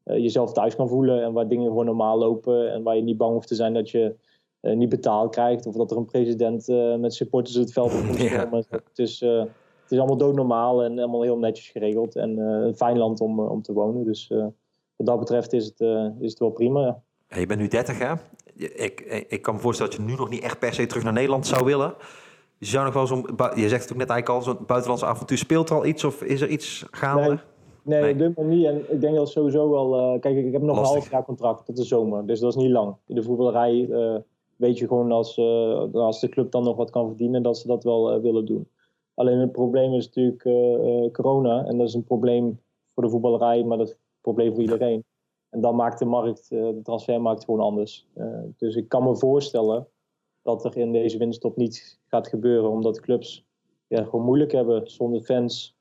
[0.04, 1.22] uh, jezelf thuis kan voelen.
[1.22, 2.72] En waar dingen gewoon normaal lopen.
[2.72, 4.14] En waar je niet bang hoeft te zijn dat je
[4.60, 5.66] niet betaald krijgt.
[5.66, 6.66] Of dat er een president
[7.00, 8.62] met supporters het veld op komt ja.
[8.92, 12.16] Dus het is allemaal doodnormaal en allemaal heel netjes geregeld.
[12.16, 14.04] En een fijn land om, om te wonen.
[14.04, 14.28] Dus
[14.96, 15.80] wat dat betreft is het,
[16.20, 16.80] is het wel prima.
[16.80, 17.02] Ja.
[17.28, 18.12] Je bent nu 30, hè?
[18.54, 21.12] Ik, ik kan me voorstellen dat je nu nog niet echt per se terug naar
[21.12, 21.94] Nederland zou willen.
[22.58, 25.38] Je zou nog wel zo'n, je zegt het ook net eigenlijk al, zo'n buitenlands avontuur.
[25.38, 27.38] Speelt er al iets of is er iets gaande?
[27.82, 28.66] Nee, nee, niet.
[28.66, 30.14] En ik denk dat sowieso wel.
[30.14, 32.26] Uh, kijk, ik heb nog een half jaar contract tot de zomer.
[32.26, 32.96] Dus dat is niet lang.
[33.06, 34.16] In de voetballerij uh,
[34.56, 37.66] weet je gewoon als, uh, als de club dan nog wat kan verdienen, dat ze
[37.66, 38.68] dat wel willen doen.
[39.14, 40.42] Alleen het probleem is natuurlijk
[41.12, 41.64] corona.
[41.64, 42.60] En dat is een probleem
[42.94, 45.04] voor de voetballerij, maar dat is een probleem voor iedereen.
[45.50, 48.06] En dan maakt de markt, de transfermarkt gewoon anders.
[48.56, 49.88] dus ik kan me voorstellen
[50.42, 53.44] dat er in deze winststop niet gaat gebeuren, omdat clubs
[53.86, 55.76] ja, gewoon moeilijk hebben zonder fans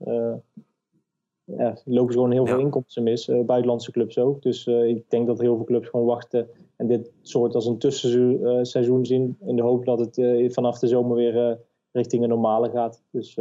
[1.46, 3.26] ja, lopen ze gewoon heel veel inkomsten mis.
[3.26, 4.42] Buitenlandse clubs ook.
[4.42, 9.06] Dus ik denk dat heel veel clubs gewoon wachten en dit soort als een tussenseizoen
[9.06, 9.38] zien.
[9.46, 11.60] In de hoop dat het vanaf de zomer weer
[11.92, 13.04] richting een normale gaat.
[13.12, 13.38] Dus,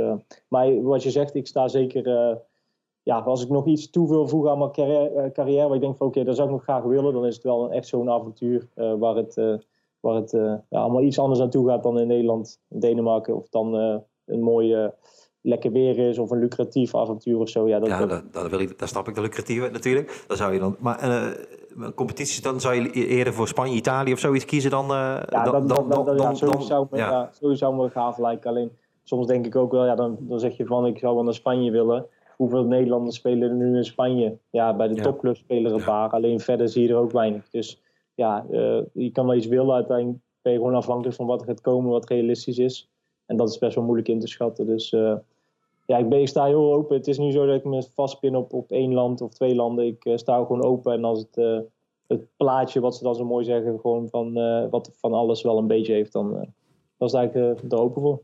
[0.48, 2.38] maar wat je zegt, ik sta zeker.
[3.04, 5.96] Ja, als ik nog iets toe wil voegen aan mijn carrière, carrière waar ik denk
[5.96, 8.10] van oké, okay, dat zou ik nog graag willen, dan is het wel echt zo'n
[8.10, 9.34] avontuur waar het,
[10.00, 10.30] waar het
[10.68, 13.74] ja, allemaal iets anders naartoe gaat dan in Nederland, Denemarken of dan
[14.24, 14.94] een mooie
[15.40, 17.68] lekker weer is of een lucratief avontuur of zo.
[17.68, 20.24] Ja, dat, ja, dat, wil ik, daar snap ik de lucratieve natuurlijk.
[20.26, 20.98] Dan zou je dan, maar
[21.94, 24.86] competities, dan zou je eerder voor Spanje, Italië of zoiets kiezen dan.
[24.86, 27.30] Ja, dan, dan, dan, dan, ja, sowieso, zou me, ja.
[27.40, 28.50] sowieso me gaaf lijken.
[28.50, 31.24] Alleen soms denk ik ook wel, ja, dan, dan zeg je van ik zou wel
[31.24, 32.06] naar Spanje willen.
[32.36, 34.38] Hoeveel Nederlanders spelen er nu in Spanje?
[34.50, 36.10] Ja, bij de topclubs spelen er een paar.
[36.10, 37.50] Alleen verder zie je er ook weinig.
[37.50, 37.82] Dus
[38.14, 39.74] ja, uh, je kan wel iets willen.
[39.74, 42.90] Uiteindelijk ben je gewoon afhankelijk van wat er gaat komen, wat realistisch is.
[43.26, 44.66] En dat is best wel moeilijk in te schatten.
[44.66, 45.16] Dus uh,
[45.86, 46.96] ja, ik, ben, ik sta heel open.
[46.96, 49.86] Het is niet zo dat ik me vastpin op, op één land of twee landen.
[49.86, 50.92] Ik uh, sta gewoon open.
[50.92, 51.64] En als het,
[52.06, 54.32] het plaatje, wat ze dan zo mooi zeggen, gewoon van
[54.70, 56.54] wat van alles wel een beetje heeft, dan,
[56.98, 58.22] dan sta ik er open voor.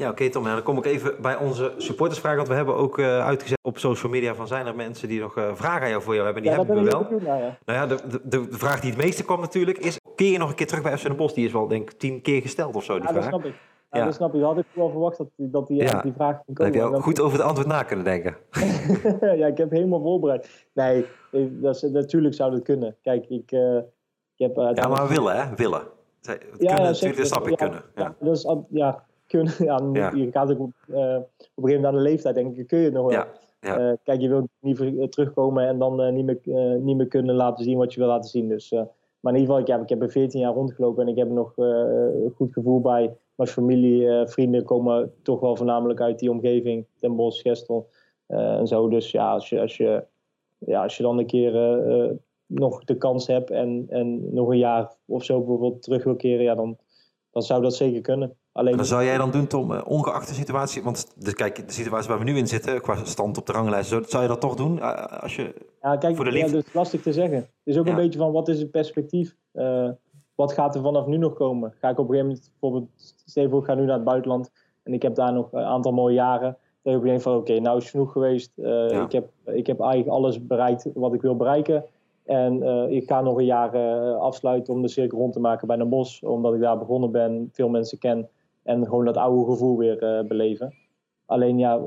[0.00, 0.44] Ja, oké Tom.
[0.44, 2.36] dan kom ik even bij onze supportersvraag.
[2.36, 5.36] Want we hebben ook uh, uitgezet op social media van zijn er mensen die nog
[5.38, 6.42] uh, vragen aan jou voor jou hebben.
[6.42, 7.08] Die hebben we wel.
[7.08, 7.58] Doen, nou ja.
[7.64, 9.98] Nou ja, de, de, de, vraag die het meeste kwam natuurlijk is...
[10.14, 11.34] Keer je nog een keer terug bij FC Den Bosch?
[11.34, 13.30] Die is wel denk ik tien keer gesteld of zo, die ja, vraag.
[13.30, 13.54] dat snap ik.
[13.90, 14.04] Ja, ja.
[14.04, 14.42] dat snap ik.
[14.42, 16.02] Had ik wel verwacht dat, dat die, ja.
[16.02, 16.72] die vraag ging komen.
[16.72, 18.36] heb je goed over het antwoord na kunnen denken.
[19.40, 20.66] ja, ik heb helemaal voorbereid.
[20.74, 22.96] Nee, dat is, natuurlijk zou dat kunnen.
[23.02, 23.76] Kijk, ik, uh,
[24.36, 24.56] ik heb...
[24.74, 25.54] ja, maar willen hè?
[25.54, 25.82] Willen.
[26.20, 27.82] Zij, ja, kunnen, natuurlijk, dat snap ik kunnen.
[27.94, 29.54] Ja, dat is, ja, kunnen.
[29.92, 31.24] Ja, Je gaat ook op, uh, op een
[31.54, 33.24] gegeven moment aan de leeftijd denken, kun je het nog wel.
[33.60, 36.40] Ja, uh, kijk, je wilt niet uh, terugkomen en dan niet, meer,
[36.80, 38.48] niet meer kunnen laten zien wat je wil laten zien.
[38.48, 38.70] Dus,
[39.20, 41.28] maar in ieder geval, ik heb, ik heb er 14 jaar rondgelopen en ik heb
[41.28, 43.16] er nog een goed gevoel bij.
[43.34, 47.88] Mijn familie, vrienden komen toch wel voornamelijk uit die omgeving, Den Bosch, Gestel
[48.26, 48.88] en zo.
[48.88, 50.04] Dus ja, als je, als je,
[50.58, 51.52] ja, als je dan een keer
[52.46, 56.44] nog de kans hebt en, en nog een jaar of zo bijvoorbeeld terug wil keren,
[56.44, 56.78] ja, dan,
[57.30, 58.36] dan zou dat zeker kunnen.
[58.52, 58.76] Alleen...
[58.76, 62.08] Dan zou jij dan doen, Tom, eh, ongeacht de situatie, want de, kijk, de situatie
[62.08, 64.80] waar we nu in zitten, qua stand op de ranglijst, zou je dat toch doen
[64.80, 66.48] eh, als je ja, kijk, voor de liefde...
[66.48, 67.36] Ja, dat is lastig te zeggen.
[67.36, 69.36] Het is ook een beetje van, wat is het perspectief?
[69.54, 69.88] Uh,
[70.34, 71.74] wat gaat er vanaf nu nog komen?
[71.80, 72.90] Ga ik op een gegeven moment, bijvoorbeeld,
[73.24, 74.50] stel ik ga nu naar het buitenland
[74.82, 76.56] en ik heb daar nog een aantal mooie jaren.
[76.82, 78.52] Dan heb je een van, oké, nou is het genoeg geweest.
[78.56, 81.84] Uh, ik, heb, ik heb eigenlijk alles bereikt wat ik wil bereiken.
[82.24, 83.76] En uh, ik ga nog een jaar
[84.14, 86.22] afsluiten om de cirkel rond te maken bij een bos.
[86.22, 88.28] Omdat ik daar begonnen ben, veel mensen ken.
[88.70, 90.74] En gewoon dat oude gevoel weer uh, beleven.
[91.26, 91.80] Alleen ja,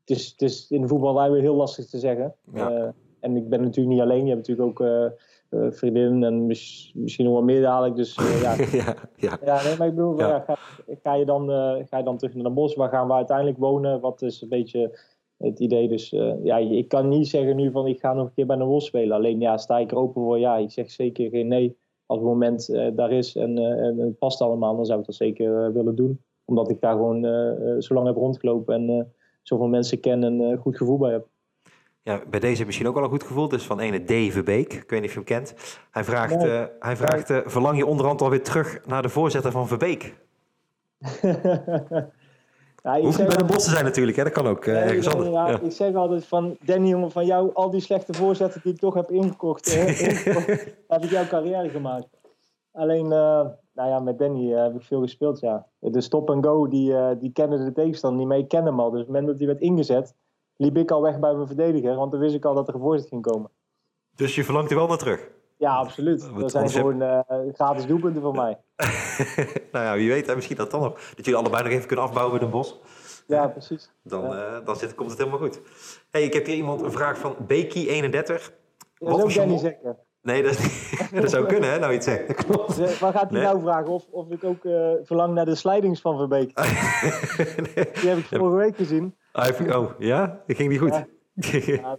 [0.00, 2.34] het is, het is in de voetballerij weer heel lastig te zeggen.
[2.54, 2.72] Ja.
[2.72, 2.88] Uh,
[3.20, 4.26] en ik ben natuurlijk niet alleen.
[4.26, 7.96] Je hebt natuurlijk ook uh, vriendinnen en misschien nog wel meer dadelijk.
[7.96, 8.54] Dus ja.
[8.82, 9.38] ja, ja.
[9.44, 10.40] ja nee, maar ik bedoel, ja.
[10.40, 10.56] ga,
[11.02, 11.48] ga, je dan,
[11.88, 12.74] ga je dan terug naar de bos?
[12.74, 14.00] Waar gaan we uiteindelijk wonen?
[14.00, 14.98] Wat is een beetje
[15.36, 15.88] het idee?
[15.88, 16.10] Dus
[16.42, 18.86] ja, ik kan niet zeggen nu van ik ga nog een keer bij de bos
[18.86, 19.16] spelen.
[19.16, 20.38] Alleen ja, sta ik er open voor?
[20.38, 21.76] Ja, ik zeg zeker geen nee
[22.06, 25.06] als het moment uh, daar is en, uh, en, het past allemaal, dan zou ik
[25.06, 26.20] dat zeker uh, willen doen.
[26.44, 27.22] Omdat ik daar gewoon
[27.82, 31.26] zo lang heb rondgelopen en zoveel mensen ken en een goed gevoel bij heb.
[32.02, 33.48] Ja, bij deze misschien ook wel een goed gevoel.
[33.48, 34.32] Dus van ene D.
[34.32, 34.72] Verbeek.
[34.72, 35.54] Ik weet niet of je hem kent.
[35.90, 36.66] Hij vraagt, nee.
[36.78, 40.14] hij vraagt verlang je onderhand alweer terug naar de voorzitter van Verbeek?
[42.86, 44.22] Ja, Hoeft niet bij de bossen zijn natuurlijk, hè?
[44.22, 45.30] dat kan ook uh, ergens anders.
[45.30, 45.60] Ja, ja.
[45.60, 48.94] Ik zeg altijd van, Danny jongen, van jou, al die slechte voorzetten die ik toch
[48.94, 50.46] heb ingekocht, ingekocht
[50.88, 52.06] heb ik jouw carrière gemaakt.
[52.72, 53.10] Alleen, uh,
[53.72, 55.66] nou ja, met Danny uh, heb ik veel gespeeld, ja.
[55.78, 58.90] De stop and go, die, die kennen de tegenstander niet mee, ik ken hem al.
[58.90, 60.14] Dus op het moment dat hij werd ingezet,
[60.56, 62.80] liep ik al weg bij mijn verdediger, want dan wist ik al dat er een
[62.80, 63.50] voorzet ging komen.
[64.14, 65.30] Dus je verlangt er wel naar terug?
[65.58, 66.28] Ja, absoluut.
[66.38, 67.18] Dat zijn gewoon uh,
[67.52, 68.58] gratis doelpunten voor mij.
[69.72, 70.92] nou ja, wie weet, hè, misschien dat dan nog.
[70.94, 72.80] Dat jullie allebei nog even kunnen afbouwen in bos.
[73.26, 73.90] Ja, precies.
[74.02, 75.60] Dan, Uh, dan zit, komt het helemaal goed.
[76.10, 78.10] hey, ik heb hier iemand een vraag van Becky31.
[78.98, 79.96] Dat is ook Danny zeker.
[80.22, 82.26] Nee, dat, niet- dat zou kunnen, hè, nou iets zeggen.
[82.36, 82.78] Dat klopt.
[82.80, 83.42] Eh, Waar gaat hij Nee.
[83.42, 83.86] nou vragen?
[83.88, 86.58] Of, of ik ook eh, verlang naar de slijdings van Verbeek.
[86.58, 87.84] Nee.
[88.00, 89.16] Die heb ik vorige week gezien.
[89.32, 90.42] Heeft- Oh, ja?
[90.46, 91.04] Dat ging niet goed.
[91.34, 91.98] Ja,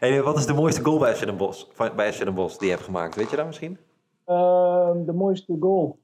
[0.00, 0.22] nee.
[0.22, 3.14] Wat is de mooiste goal bij Bosch, van- bij Bosch die je hebt gemaakt?
[3.14, 3.78] Weet je dat misschien?
[4.24, 5.98] Ehm, de mooiste goal.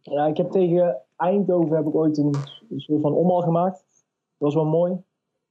[0.00, 2.34] Ja, ik heb tegen Eindhoven heb ik ooit een,
[2.70, 3.76] een soort van omhaal gemaakt.
[4.38, 5.02] Dat was wel mooi.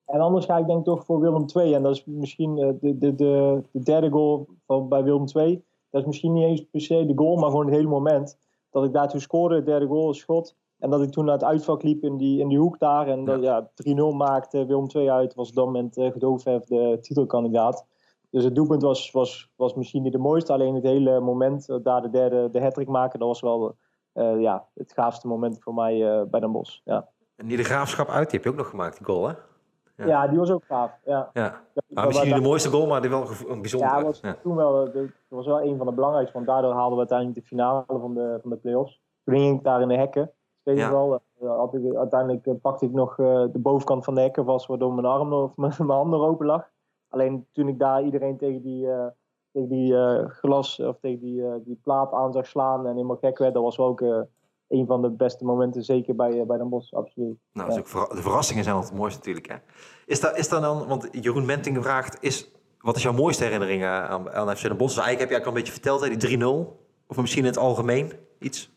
[0.06, 1.74] En anders ga ik denk toch voor Willem II.
[1.74, 5.64] En dat is misschien eh, de, de, de, de derde goal van, bij Willem II.
[5.90, 8.38] Dat is misschien niet eens per se de goal, maar gewoon het hele moment.
[8.70, 10.56] Dat ik daartoe scoorde, derde goal, een schot.
[10.80, 13.08] En dat ik toen naar het uitvak liep in die, in die hoek daar.
[13.08, 15.34] En dat ja, 3-0 maakte, Willem II uit.
[15.34, 17.86] Was op dat moment uh, de titelkandidaat.
[18.30, 20.54] Dus het doelpunt was, was, was misschien niet de mooiste.
[20.54, 23.76] Alleen het hele moment, eh, daar de derde de hat maken, dat was wel
[24.14, 26.80] eh, ja, het gaafste moment voor mij eh, bij Den Bosch.
[26.84, 27.08] Ja.
[27.36, 29.34] En die de graafschap uit, die heb je ook nog gemaakt, die goal, hè?
[29.96, 30.06] Ja.
[30.06, 30.28] Ja.
[30.28, 30.92] die was ook gaaf.
[31.06, 31.30] Ja.
[31.34, 31.62] Ja.
[31.88, 33.98] Maar misschien niet de mooiste goal, maar die wel een bijzondere.
[33.98, 34.36] Ja, was Ja.
[34.44, 36.34] toen wel, dat was wel een van de belangrijkste.
[36.34, 39.02] Want daardoor haalden we uiteindelijk de finale van de, van de play-offs.
[39.24, 40.32] Toen ging ik daar in de hekken.
[40.70, 40.92] Weet ik Ja.
[40.92, 41.22] wel.
[41.40, 44.94] Eh, ik, uiteindelijk eh, pakte ik nog eh, de bovenkant van de hekken vast, waardoor
[44.94, 46.70] mijn arm of mijn, mijn hand open lag.
[47.10, 48.88] Alleen toen ik daar iedereen tegen die,
[49.52, 49.96] tegen die
[50.28, 53.78] glas of tegen die, die plaat aan zag slaan en helemaal gek werd, dat was
[53.78, 54.02] wel ook
[54.68, 57.38] een van de beste momenten, zeker bij, bij Den Bosch, absoluut.
[57.54, 59.56] Nou, de verrassingen zijn altijd het mooiste natuurlijk, hè?
[60.06, 64.32] Is dat, is dan, want Jeroen Menting vraagt, is, wat is jouw mooiste herinnering aan,
[64.32, 64.96] aan FC Den Bosch?
[64.96, 67.08] Dus eigenlijk heb je eigenlijk al een beetje verteld, hè, die 3-0.
[67.08, 68.72] Of misschien in het algemeen iets?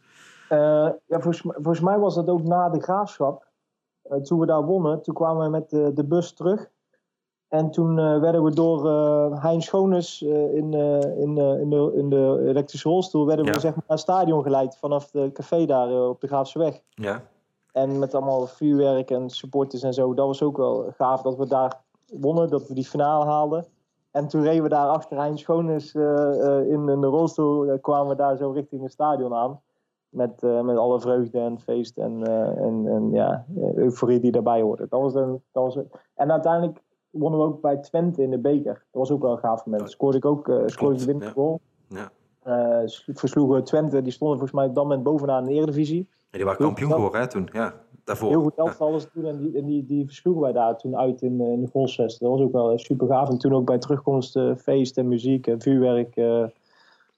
[0.53, 0.59] Eh,
[1.07, 3.47] ja, volgens, mij- volgens mij was dat ook na de graafschap.
[4.03, 6.71] Eh, toen we daar wonnen, toen kwamen we met de, de bus terug.
[7.49, 12.45] En toen eh, werden we door eh Hein Schoones in, in, in, de, in de
[12.47, 13.53] elektrische rolstoel werden Ja.
[13.53, 16.81] we zeg maar, naar het stadion geleid vanaf de café daar op de Graafseweg.
[16.89, 17.21] Ja.
[17.73, 20.15] En met allemaal vuurwerk en supporters en zo.
[20.15, 21.81] Dat was ook wel gaaf dat we daar
[22.21, 23.65] wonnen, dat we die finale haalden.
[24.11, 28.37] En toen reden we daar achter Hein Schoones in, in de rolstoel, kwamen we daar
[28.37, 29.61] zo richting het stadion aan.
[30.13, 34.33] Met, eh, met alle vreugde en feest en, eh, en, en ja, eh, euforie die
[34.33, 34.87] daarbij hoorde.
[34.89, 38.39] Dat was een, dat was een- En uiteindelijk wonnen we ook bij Twente in de
[38.39, 38.73] beker.
[38.73, 39.91] Dat was ook wel een gaaf moment.
[39.91, 41.33] Scoorde ik ook uh, scoorde ik de winnende ja.
[41.43, 41.61] goal.
[41.89, 42.11] Ja.
[42.43, 46.09] Eh, versloegen Twente, die stonden volgens mij op dat moment bovenaan in de Eredivisie.
[46.31, 47.49] Ja, die waren kampioen geworden, hè, toen.
[47.53, 48.29] Ja, daarvoor.
[48.29, 48.63] Heel goed Ja.
[48.65, 51.53] elftal het toen en die, en die, die versloegen wij daar toen uit in, eh,
[51.53, 52.21] in de Golsvest.
[52.21, 53.29] Dat was ook wel super gaaf.
[53.29, 56.17] En toen ook bij terugkomst eh, feest en muziek en vuurwerk.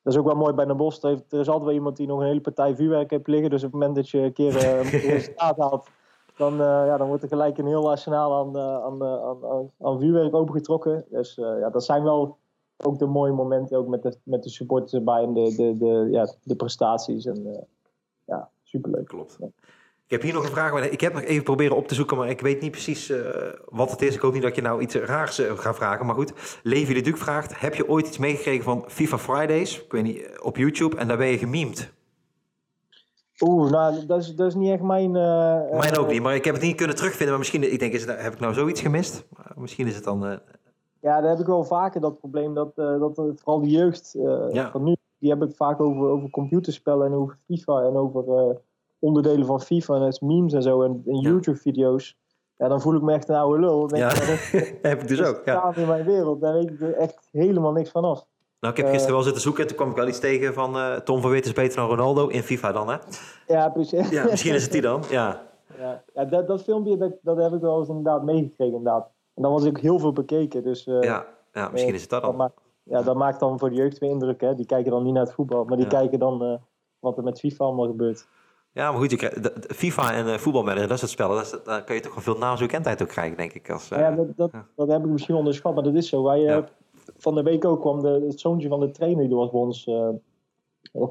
[0.04, 1.02] Dat is ook wel mooi bij Den Bosch.
[1.02, 3.50] Er, heeft- er is altijd wel iemand die nog een hele partij vuurwerk heeft liggen.
[3.50, 5.88] Dus op het moment dat je een keer eh, een resultaat haalt,
[6.36, 9.70] dan, eh, ja, dan wordt er gelijk een heel arsenaal aan, eh, aan, aan, aan,
[9.80, 11.04] aan vuurwerk opengetrokken.
[11.10, 12.36] Dus ja, dat zijn wel
[12.76, 16.08] ook de mooie momenten, ook met de, met de supporters erbij en de, de, de,
[16.10, 17.26] ja, de prestaties.
[17.26, 17.66] En,
[18.24, 19.06] ja, superleuk.
[19.06, 19.36] Klopt.
[19.40, 19.46] Ja.
[20.04, 20.72] Ik heb hier nog een vraag.
[20.72, 23.18] maar Ik heb nog even proberen op te zoeken, maar ik weet niet precies eh,
[23.68, 24.14] wat het is.
[24.14, 26.06] Ik hoop niet dat je nou iets raars eh, gaat vragen.
[26.06, 27.60] Maar goed, Levi de Duc vraagt...
[27.60, 29.82] Heb je ooit iets meegekregen van FIFA Fridays?
[29.84, 30.96] Ik weet niet, eh, op YouTube.
[30.96, 31.92] En daar ben je gememd.
[33.40, 35.10] Oeh, nou, dat is, dat is niet echt mijn...
[35.10, 37.28] Mijn ook niet, maar ik heb het niet kunnen terugvinden.
[37.28, 39.26] Maar misschien, ik denk, is het, heb ik nou zoiets gemist?
[39.36, 40.20] Maar misschien is het dan...
[41.00, 42.54] Ja, daar heb ik wel vaker dat probleem.
[42.54, 44.16] Dat, dat vooral de jeugd
[44.52, 44.70] Ja.
[44.70, 48.24] van nu, die hebben het vaak over, over computerspellen en over FIFA en over
[49.04, 51.02] onderdelen van FIFA en het memes en zo en.
[51.04, 52.16] YouTube-video's.
[52.56, 53.86] Ja, dan voel ik me echt een oude lul.
[53.86, 54.16] Denk ja, ik,
[54.52, 55.42] ja, dat heb ik dus ook.
[55.44, 55.72] Ja.
[55.76, 56.40] in mijn wereld.
[56.40, 58.26] Daar weet ik er echt helemaal niks van af.
[58.60, 60.76] Nou, ik heb gisteren wel zitten zoeken en toen kwam ik wel iets tegen van
[60.76, 62.96] eh, Tom van Wit is beter dan Ronaldo in FIFA dan, hè?
[63.46, 64.08] Ja, precies.
[64.08, 65.02] Ja, misschien is het die dan.
[65.10, 65.42] Ja,
[65.78, 68.74] Ja, ja dat, dat filmpje dat, dat heb ik wel eens inderdaad meegekregen.
[68.74, 69.08] Inderdaad.
[69.34, 70.62] En dan was ik heel veel bekeken.
[70.62, 72.38] Dus eh, ja, ja misschien is het dat dat, dan.
[72.38, 74.40] maakt, ja, dat maakt dan voor de jeugd weer indruk.
[74.40, 74.54] Hè?
[74.54, 75.98] Die kijken dan niet naar het voetbal, maar die Ja.
[75.98, 76.54] kijken dan eh,
[76.98, 78.26] wat er met FIFA allemaal gebeurt.
[78.74, 81.28] Ja, maar goed, je krijgt, FIFA en uh, voetbalmanager, dat is het spel.
[81.28, 83.70] Dat is, daar kun je toch wel veel naamsbekendheid ook krijgen, denk ik.
[83.70, 84.66] Als, eh, ja, dat, dat, ja.
[84.76, 86.22] dat heb ik misschien onderschat, maar dat is zo.
[86.22, 86.68] Wij, eh, Ja.
[87.16, 89.86] Van de week ook kwam de, het zoontje van de trainer, die was bij ons,
[89.86, 90.08] eh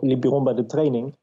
[0.02, 1.16] liep hier rond bij de training.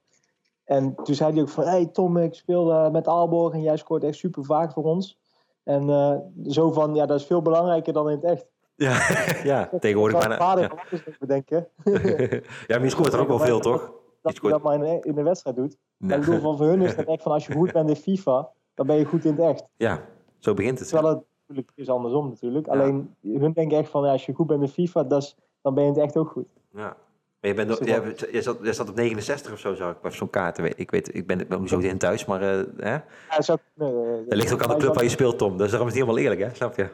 [0.64, 3.76] En toen zei hij ook van, hey Tom, ik speel eh, met Aalborg en jij
[3.76, 5.18] scoort echt super vaak voor ons.
[5.64, 6.16] En eh,
[6.46, 8.46] zo van, ja, dat is veel belangrijker dan in het echt.
[8.74, 8.98] ja,
[9.52, 10.44] ja, tegenwoordig Mijn bijna.
[10.44, 10.68] vader Ja.
[10.68, 11.68] anders over bedenken.
[12.66, 13.82] ja, maar je scoort er ook wel veel, toch?
[13.82, 15.76] Je dat je dat maar in, in de wedstrijd doet.
[16.00, 16.18] Nee.
[16.18, 18.48] Ik bedoel, van voor hun is het echt van, als je goed bent in FIFA,
[18.74, 19.64] dan ben je goed in het echt.
[19.76, 20.00] Ja,
[20.38, 20.88] zo begint het.
[20.88, 22.66] Terwijl het natuurlijk is andersom natuurlijk.
[22.66, 22.72] Ja.
[22.72, 25.90] Alleen hun denken echt van ja, als je goed bent in FIFA, dan ben je
[25.90, 26.46] in het echt ook goed.
[26.74, 26.96] Ja.
[27.40, 29.90] Maar je, bent, Is je, hebt- je, zat, je zat op 69 of zo, zag
[29.92, 30.78] ik, bij zo'n kaarten.
[30.78, 32.92] Ik weet, ik ben ook niet zo in thuis, maar eh, hè?
[33.30, 33.92] Ja, zo, nee,
[34.28, 35.56] dat ligt ook aan de club waar je speelt, Tom.
[35.56, 36.56] Dus daarom is het niet helemaal eerlijk, hè?
[36.56, 36.88] Snap je?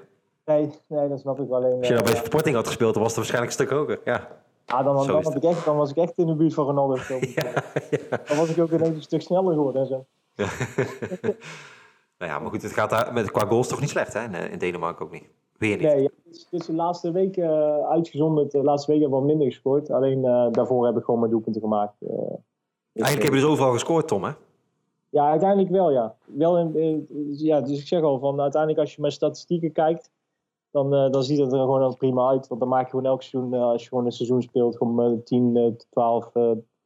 [0.45, 1.57] Nee, nee, dat snap ik wel.
[1.57, 3.79] Alleen, Als je nou eh, bij Sporting had gespeeld, dan was het waarschijnlijk een stuk
[3.79, 4.01] hoger.
[4.05, 4.29] Ja.
[4.67, 6.55] Ja, dan, zo dan, is had ik echt, dan was ik echt in de buurt
[6.55, 6.95] van Ronaldo.
[6.95, 7.35] gekomen.
[8.29, 10.07] Dan was ik ook ineens een stuk sneller geworden en zo.
[12.19, 14.25] nou ja, maar goed, het gaat daar met, qua goals toch niet slecht, hè?
[14.25, 15.29] In, eh, in Denemarken ook niet.
[15.59, 15.87] Weer niet.
[15.87, 18.51] Nee, ja, het, is, het is de laatste week uh, uitgezonderd.
[18.51, 19.91] De laatste week hebben we wat minder gescoord.
[19.91, 21.95] Alleen uh, daarvoor heb ik gewoon mijn doelpunten gemaakt.
[22.01, 22.11] Uh,
[22.93, 24.31] Eigenlijk heb je dus overal gescoord, Tom, hè?
[25.09, 26.15] Ja, uiteindelijk wel, ja.
[26.25, 27.61] Wel in, ja.
[27.61, 30.11] Dus ik zeg al, van, uiteindelijk als je mijn statistieken kijkt,
[30.77, 32.49] dan, dan ziet het er gewoon al prima uit.
[32.49, 35.77] Want dan maak je gewoon elk seizoen, als je gewoon een seizoen speelt, gewoon 10,
[35.91, 36.31] 12,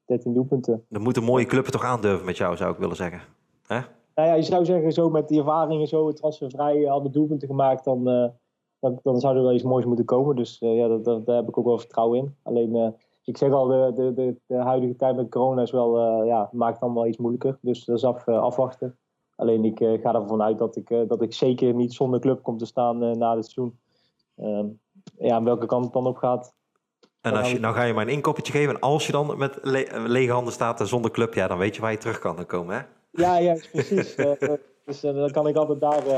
[0.05, 0.84] 13 doelpunten.
[0.88, 3.20] Dan moeten mooie clubs toch aandurven met jou, zou ik willen zeggen.
[3.66, 3.80] Hè?
[4.14, 7.84] Nou ja, je zou zeggen, zo met die ervaringen, zo transfervrij, al de doelpunten gemaakt,
[7.84, 8.05] dan,
[8.78, 10.36] dan, dan, zou er wel iets moois moeten komen.
[10.36, 12.36] Dus ja, dat, dat, daar heb ik ook wel vertrouwen in.
[12.43, 16.49] Alleen, ik zeg al, de, de, de, de, huidige tijd met corona is wel, ja,
[16.53, 17.59] maakt dan wel iets moeilijker.
[17.61, 18.99] Dus dat is af, afwachten.
[19.41, 22.66] Alleen ik ga ervan uit dat ik, dat ik zeker niet zonder club kom te
[22.66, 23.78] staan na het seizoen.
[24.36, 24.66] Ehm,
[25.18, 26.55] ja, aan welke kant het dan op gaat,
[27.20, 28.74] en als je, nou ga je maar een inkoppertje geven.
[28.74, 31.74] En als je dan met le lege handen staat en zonder club, ja, dan weet
[31.74, 32.82] je waar je terug kan komen, hè?
[33.22, 34.16] Ja, ja, precies.
[34.16, 34.32] uh,
[34.86, 36.07] dus uh, dan kan ik altijd daar...
[36.07, 36.12] Uh,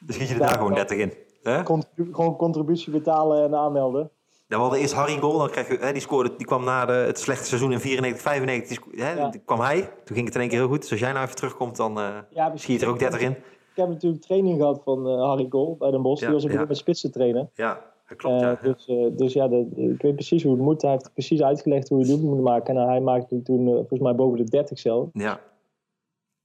[0.00, 1.12] dus schiet je er daar, daar gewoon 30 in.
[1.42, 1.62] Hè?
[1.62, 4.10] Contribu gewoon contributie betalen en aanmelden.
[4.56, 6.92] We hadden eerst Harry Goal, dan kreeg je, hè, die, scoorde, die kwam na de,
[6.92, 8.78] het slechte seizoen in 94, 95.
[8.78, 9.32] Die, hè, ja.
[9.44, 10.80] kwam hij, toen ging het in één keer heel goed.
[10.80, 12.00] Dus als jij nou even terugkomt, dan
[12.30, 13.30] ja, schiet je er ook 30 in.
[13.30, 16.20] Ik heb natuurlijk training gehad van Harry Goal bij Den Bosch.
[16.20, 16.64] Ja, die was ook ja.
[16.64, 17.50] met spitsen trainen.
[17.54, 18.58] Ja, dat klopt, ja.
[18.62, 18.86] Dus,
[19.16, 20.82] dus ja, de, ik weet precies hoe het moet.
[20.82, 22.76] Hij heeft precies uitgelegd hoe je het moet maken.
[22.76, 25.08] En hij maakte toen volgens mij boven de 30 zelf.
[25.12, 25.40] Ja.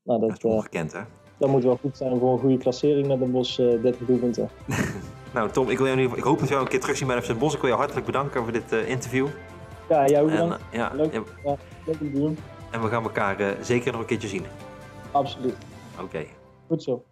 [0.04, 1.02] Nou, dat, dat is ongekend, hè?
[1.38, 4.50] Dat moet wel goed zijn voor een goede klassering met een bos uh, 30 doelpunten.
[5.38, 7.38] nou, Tom, ik, wil jou, ik hoop dat we jou een keer terugzien bij FC
[7.38, 7.54] Bos.
[7.54, 9.28] Ik wil jou hartelijk bedanken voor dit uh, interview.
[9.90, 10.56] Ja, jou ook bedankt.
[10.56, 12.38] En, ja, leuk, ja, ja, leuk om te doen.
[12.70, 14.46] En we gaan elkaar uh, zeker nog een keertje zien.
[15.12, 15.56] Absoluut.
[15.94, 16.04] Oké.
[16.04, 16.28] Okay.
[16.68, 17.04] Goed zo.